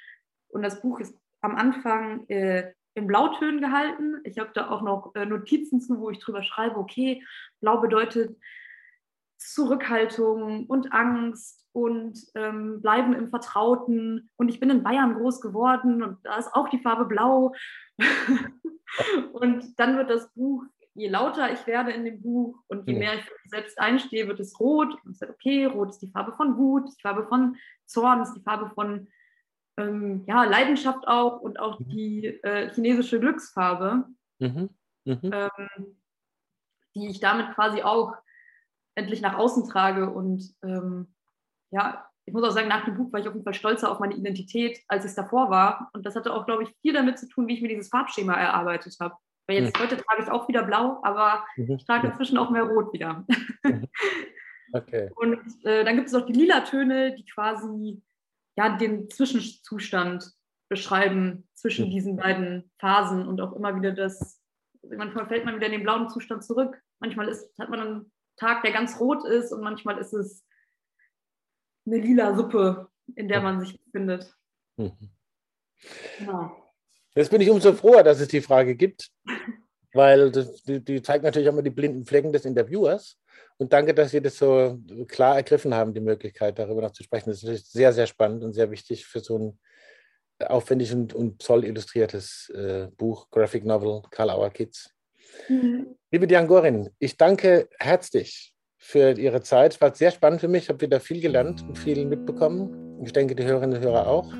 Und 0.48 0.62
das 0.62 0.82
Buch 0.82 1.00
ist 1.00 1.18
am 1.40 1.56
Anfang 1.56 2.28
äh, 2.28 2.72
in 2.94 3.06
Blautönen 3.06 3.60
gehalten. 3.60 4.20
Ich 4.24 4.38
habe 4.38 4.50
da 4.54 4.70
auch 4.70 4.82
noch 4.82 5.14
äh, 5.14 5.26
Notizen 5.26 5.80
zu, 5.80 6.00
wo 6.00 6.10
ich 6.10 6.18
drüber 6.18 6.42
schreibe, 6.42 6.76
okay, 6.76 7.24
blau 7.60 7.80
bedeutet 7.80 8.36
Zurückhaltung 9.36 10.66
und 10.66 10.92
Angst 10.92 11.66
und 11.72 12.18
ähm, 12.34 12.80
bleiben 12.80 13.14
im 13.14 13.30
Vertrauten. 13.30 14.30
Und 14.36 14.48
ich 14.48 14.60
bin 14.60 14.70
in 14.70 14.82
Bayern 14.82 15.14
groß 15.14 15.40
geworden 15.40 16.02
und 16.02 16.18
da 16.24 16.36
ist 16.36 16.54
auch 16.54 16.68
die 16.68 16.78
Farbe 16.78 17.04
blau. 17.04 17.52
und 19.32 19.78
dann 19.78 19.96
wird 19.96 20.08
das 20.08 20.32
Buch, 20.32 20.64
je 20.94 21.08
lauter 21.08 21.52
ich 21.52 21.66
werde 21.66 21.90
in 21.90 22.04
dem 22.04 22.22
Buch 22.22 22.62
und 22.68 22.88
je 22.88 22.94
mehr 22.94 23.14
ich 23.14 23.28
selbst 23.46 23.78
einstehe, 23.78 24.28
wird 24.28 24.40
es 24.40 24.58
rot. 24.60 24.96
Und 25.04 25.12
ich 25.12 25.18
sage, 25.18 25.32
okay, 25.32 25.64
rot 25.66 25.90
ist 25.90 25.98
die 25.98 26.10
Farbe 26.10 26.32
von 26.32 26.56
Wut, 26.56 26.88
die 26.96 27.02
Farbe 27.02 27.26
von 27.26 27.56
Zorn, 27.86 28.22
ist 28.22 28.34
die 28.34 28.42
Farbe 28.42 28.70
von 28.74 29.08
ähm, 29.76 30.24
ja, 30.26 30.44
Leidenschaft 30.44 31.06
auch 31.06 31.40
und 31.40 31.58
auch 31.58 31.80
mhm. 31.80 31.88
die 31.88 32.26
äh, 32.42 32.72
chinesische 32.72 33.20
Glücksfarbe, 33.20 34.04
mhm. 34.38 34.70
Mhm. 35.04 35.18
Ähm, 35.22 35.96
die 36.94 37.08
ich 37.08 37.20
damit 37.20 37.54
quasi 37.54 37.82
auch 37.82 38.14
endlich 38.94 39.20
nach 39.20 39.36
außen 39.36 39.68
trage. 39.68 40.10
Und 40.10 40.54
ähm, 40.62 41.14
ja, 41.70 42.06
ich 42.24 42.32
muss 42.32 42.44
auch 42.44 42.52
sagen, 42.52 42.68
nach 42.68 42.84
dem 42.84 42.96
Buch 42.96 43.12
war 43.12 43.20
ich 43.20 43.26
auf 43.26 43.34
jeden 43.34 43.44
Fall 43.44 43.54
stolzer 43.54 43.90
auf 43.90 44.00
meine 44.00 44.14
Identität, 44.14 44.80
als 44.88 45.04
es 45.04 45.14
davor 45.14 45.50
war. 45.50 45.90
Und 45.92 46.06
das 46.06 46.14
hatte 46.14 46.32
auch, 46.32 46.46
glaube 46.46 46.62
ich, 46.62 46.70
viel 46.80 46.92
damit 46.92 47.18
zu 47.18 47.28
tun, 47.28 47.48
wie 47.48 47.54
ich 47.54 47.62
mir 47.62 47.68
dieses 47.68 47.88
Farbschema 47.88 48.34
erarbeitet 48.34 48.96
habe. 49.00 49.16
Weil 49.46 49.62
jetzt 49.62 49.76
mhm. 49.76 49.82
heute 49.82 49.96
trage 49.96 50.22
ich 50.22 50.30
auch 50.30 50.48
wieder 50.48 50.62
blau, 50.62 51.00
aber 51.02 51.44
mhm. 51.56 51.72
ich 51.72 51.84
trage 51.84 52.06
inzwischen 52.06 52.38
auch 52.38 52.50
mehr 52.50 52.64
rot 52.64 52.92
wieder. 52.92 53.24
Mhm. 53.62 53.88
Okay. 54.72 55.08
Und 55.14 55.38
äh, 55.64 55.84
dann 55.84 55.94
gibt 55.94 56.08
es 56.08 56.14
auch 56.14 56.26
die 56.26 56.32
lila 56.32 56.62
Töne, 56.62 57.14
die 57.14 57.24
quasi 57.26 58.02
ja, 58.56 58.76
den 58.76 59.10
Zwischenzustand 59.10 60.32
beschreiben 60.68 61.48
zwischen 61.54 61.90
diesen 61.90 62.16
beiden 62.16 62.70
Phasen 62.78 63.26
und 63.26 63.40
auch 63.40 63.52
immer 63.52 63.76
wieder 63.76 63.92
das, 63.92 64.40
manchmal 64.82 65.26
fällt 65.26 65.44
man 65.44 65.56
wieder 65.56 65.66
in 65.66 65.72
den 65.72 65.82
blauen 65.82 66.08
Zustand 66.08 66.44
zurück. 66.44 66.80
Manchmal 67.00 67.28
ist, 67.28 67.46
hat 67.58 67.70
man 67.70 67.80
einen 67.80 68.12
Tag, 68.36 68.62
der 68.62 68.72
ganz 68.72 68.98
rot 68.98 69.24
ist 69.26 69.52
und 69.52 69.62
manchmal 69.62 69.98
ist 69.98 70.12
es 70.12 70.44
eine 71.86 71.98
lila 71.98 72.34
Suppe, 72.34 72.88
in 73.14 73.28
der 73.28 73.40
man 73.40 73.60
sich 73.60 73.82
befindet. 73.84 74.34
Mhm. 74.76 75.10
Genau. 76.18 76.72
Jetzt 77.14 77.30
bin 77.30 77.40
ich 77.40 77.50
umso 77.50 77.72
froher, 77.74 78.02
dass 78.02 78.20
es 78.20 78.28
die 78.28 78.40
Frage 78.40 78.74
gibt, 78.74 79.10
weil 79.94 80.30
das, 80.30 80.62
die, 80.64 80.84
die, 80.84 81.00
zeigt 81.00 81.24
natürlich 81.24 81.48
auch 81.48 81.54
mal 81.54 81.62
die 81.62 81.70
blinden 81.70 82.04
Flecken 82.04 82.32
des 82.32 82.44
Interviewers. 82.44 83.18
Und 83.56 83.72
danke, 83.72 83.94
dass 83.94 84.10
Sie 84.10 84.20
das 84.20 84.36
so 84.36 84.78
klar 85.08 85.36
ergriffen 85.36 85.74
haben, 85.74 85.94
die 85.94 86.00
Möglichkeit, 86.00 86.58
darüber 86.58 86.82
noch 86.82 86.90
zu 86.90 87.02
sprechen. 87.02 87.30
Das 87.30 87.38
ist 87.38 87.44
natürlich 87.44 87.66
sehr, 87.66 87.92
sehr 87.92 88.06
spannend 88.06 88.42
und 88.44 88.52
sehr 88.52 88.70
wichtig 88.70 89.06
für 89.06 89.20
so 89.20 89.38
ein 89.38 89.58
aufwendig 90.40 90.92
und, 90.92 91.14
und 91.14 91.40
toll 91.40 91.64
illustriertes 91.64 92.50
äh, 92.50 92.88
Buch, 92.96 93.30
Graphic 93.30 93.64
Novel, 93.64 94.02
Karl 94.10 94.30
Auer 94.30 94.50
Kids. 94.50 94.90
Mhm. 95.48 95.96
Liebe 96.10 96.26
Diangorin, 96.26 96.90
ich 96.98 97.16
danke 97.16 97.68
herzlich 97.78 98.54
für 98.78 99.18
Ihre 99.18 99.42
Zeit. 99.42 99.74
Es 99.74 99.80
war 99.80 99.94
sehr 99.94 100.10
spannend 100.10 100.40
für 100.40 100.48
mich. 100.48 100.64
Ich 100.64 100.68
habe 100.68 100.80
wieder 100.80 101.00
viel 101.00 101.20
gelernt 101.20 101.62
und 101.62 101.78
viel 101.78 102.04
mitbekommen. 102.04 103.02
Ich 103.04 103.12
denke, 103.12 103.34
die 103.34 103.44
Hörerinnen 103.44 103.78
und 103.78 103.84
Hörer 103.84 104.06
auch. 104.06 104.32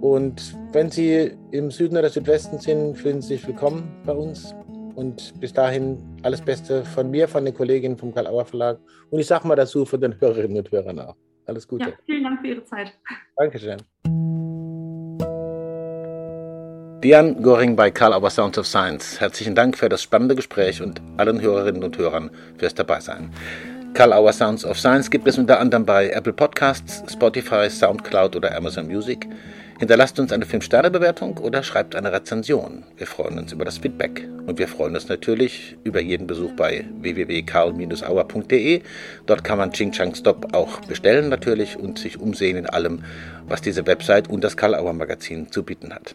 Und 0.00 0.56
wenn 0.72 0.90
Sie 0.90 1.36
im 1.52 1.70
Süden 1.70 1.96
oder 1.96 2.08
Südwesten 2.08 2.58
sind, 2.58 2.96
fühlen 2.96 3.20
Sie 3.20 3.36
sich 3.36 3.46
willkommen 3.46 4.02
bei 4.04 4.12
uns. 4.12 4.54
Und 4.94 5.38
bis 5.40 5.52
dahin 5.52 5.98
alles 6.22 6.40
Beste 6.40 6.84
von 6.84 7.10
mir, 7.10 7.28
von 7.28 7.44
den 7.44 7.54
Kolleginnen 7.54 7.96
vom 7.96 8.14
Karl-Auer 8.14 8.44
Verlag. 8.44 8.78
Und 9.10 9.20
ich 9.20 9.26
sage 9.26 9.46
mal 9.46 9.56
dazu 9.56 9.84
von 9.84 10.00
den 10.00 10.20
Hörerinnen 10.20 10.58
und 10.58 10.70
Hörern 10.70 10.98
auch. 10.98 11.16
Alles 11.46 11.66
Gute. 11.66 11.90
Ja, 11.90 11.96
vielen 12.06 12.24
Dank 12.24 12.40
für 12.40 12.48
Ihre 12.48 12.64
Zeit. 12.64 12.92
Dankeschön. 13.36 13.78
Diane 17.02 17.34
Goring 17.40 17.76
bei 17.76 17.90
Karl 17.90 18.12
Auer 18.12 18.28
Sounds 18.28 18.58
of 18.58 18.66
Science. 18.66 19.20
Herzlichen 19.20 19.54
Dank 19.54 19.78
für 19.78 19.88
das 19.88 20.02
spannende 20.02 20.34
Gespräch 20.34 20.82
und 20.82 21.00
allen 21.16 21.40
Hörerinnen 21.40 21.82
und 21.82 21.96
Hörern 21.96 22.30
fürs 22.58 22.74
Dabeisein. 22.74 23.30
Karl 23.94 24.12
Auer 24.12 24.32
Sounds 24.32 24.64
of 24.64 24.78
Science 24.78 25.10
gibt 25.10 25.26
es 25.26 25.36
unter 25.36 25.60
anderem 25.60 25.84
bei 25.84 26.10
Apple 26.10 26.32
Podcasts, 26.32 27.02
Spotify, 27.12 27.68
Soundcloud 27.68 28.36
oder 28.36 28.56
Amazon 28.56 28.86
Music. 28.86 29.28
Hinterlasst 29.78 30.20
uns 30.20 30.32
eine 30.32 30.44
5-Sterne-Bewertung 30.44 31.38
oder 31.38 31.62
schreibt 31.62 31.96
eine 31.96 32.12
Rezension. 32.12 32.84
Wir 32.98 33.06
freuen 33.06 33.38
uns 33.38 33.52
über 33.52 33.64
das 33.64 33.78
Feedback. 33.78 34.28
Und 34.46 34.58
wir 34.58 34.68
freuen 34.68 34.94
uns 34.94 35.08
natürlich 35.08 35.76
über 35.84 36.00
jeden 36.00 36.26
Besuch 36.26 36.52
bei 36.52 36.84
www.karl-auer.de. 37.00 38.82
Dort 39.26 39.44
kann 39.44 39.58
man 39.58 39.72
Ching 39.72 39.92
Chang 39.92 40.14
Stop 40.14 40.54
auch 40.54 40.80
bestellen 40.82 41.28
natürlich 41.28 41.78
und 41.78 41.98
sich 41.98 42.20
umsehen 42.20 42.56
in 42.56 42.66
allem, 42.66 43.04
was 43.48 43.62
diese 43.62 43.86
Website 43.86 44.28
und 44.28 44.44
das 44.44 44.56
Karl 44.56 44.74
Auer 44.74 44.92
Magazin 44.92 45.50
zu 45.50 45.62
bieten 45.62 45.94
hat. 45.94 46.14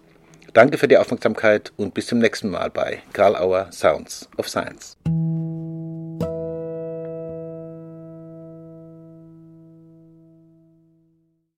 Danke 0.53 0.77
für 0.77 0.87
die 0.87 0.97
Aufmerksamkeit 0.97 1.73
und 1.75 1.93
bis 1.93 2.07
zum 2.07 2.19
nächsten 2.19 2.49
Mal 2.49 2.69
bei 2.69 2.99
Karl 3.13 3.35
Auer 3.35 3.67
Sounds 3.71 4.29
of 4.37 4.47
Science. 4.47 4.95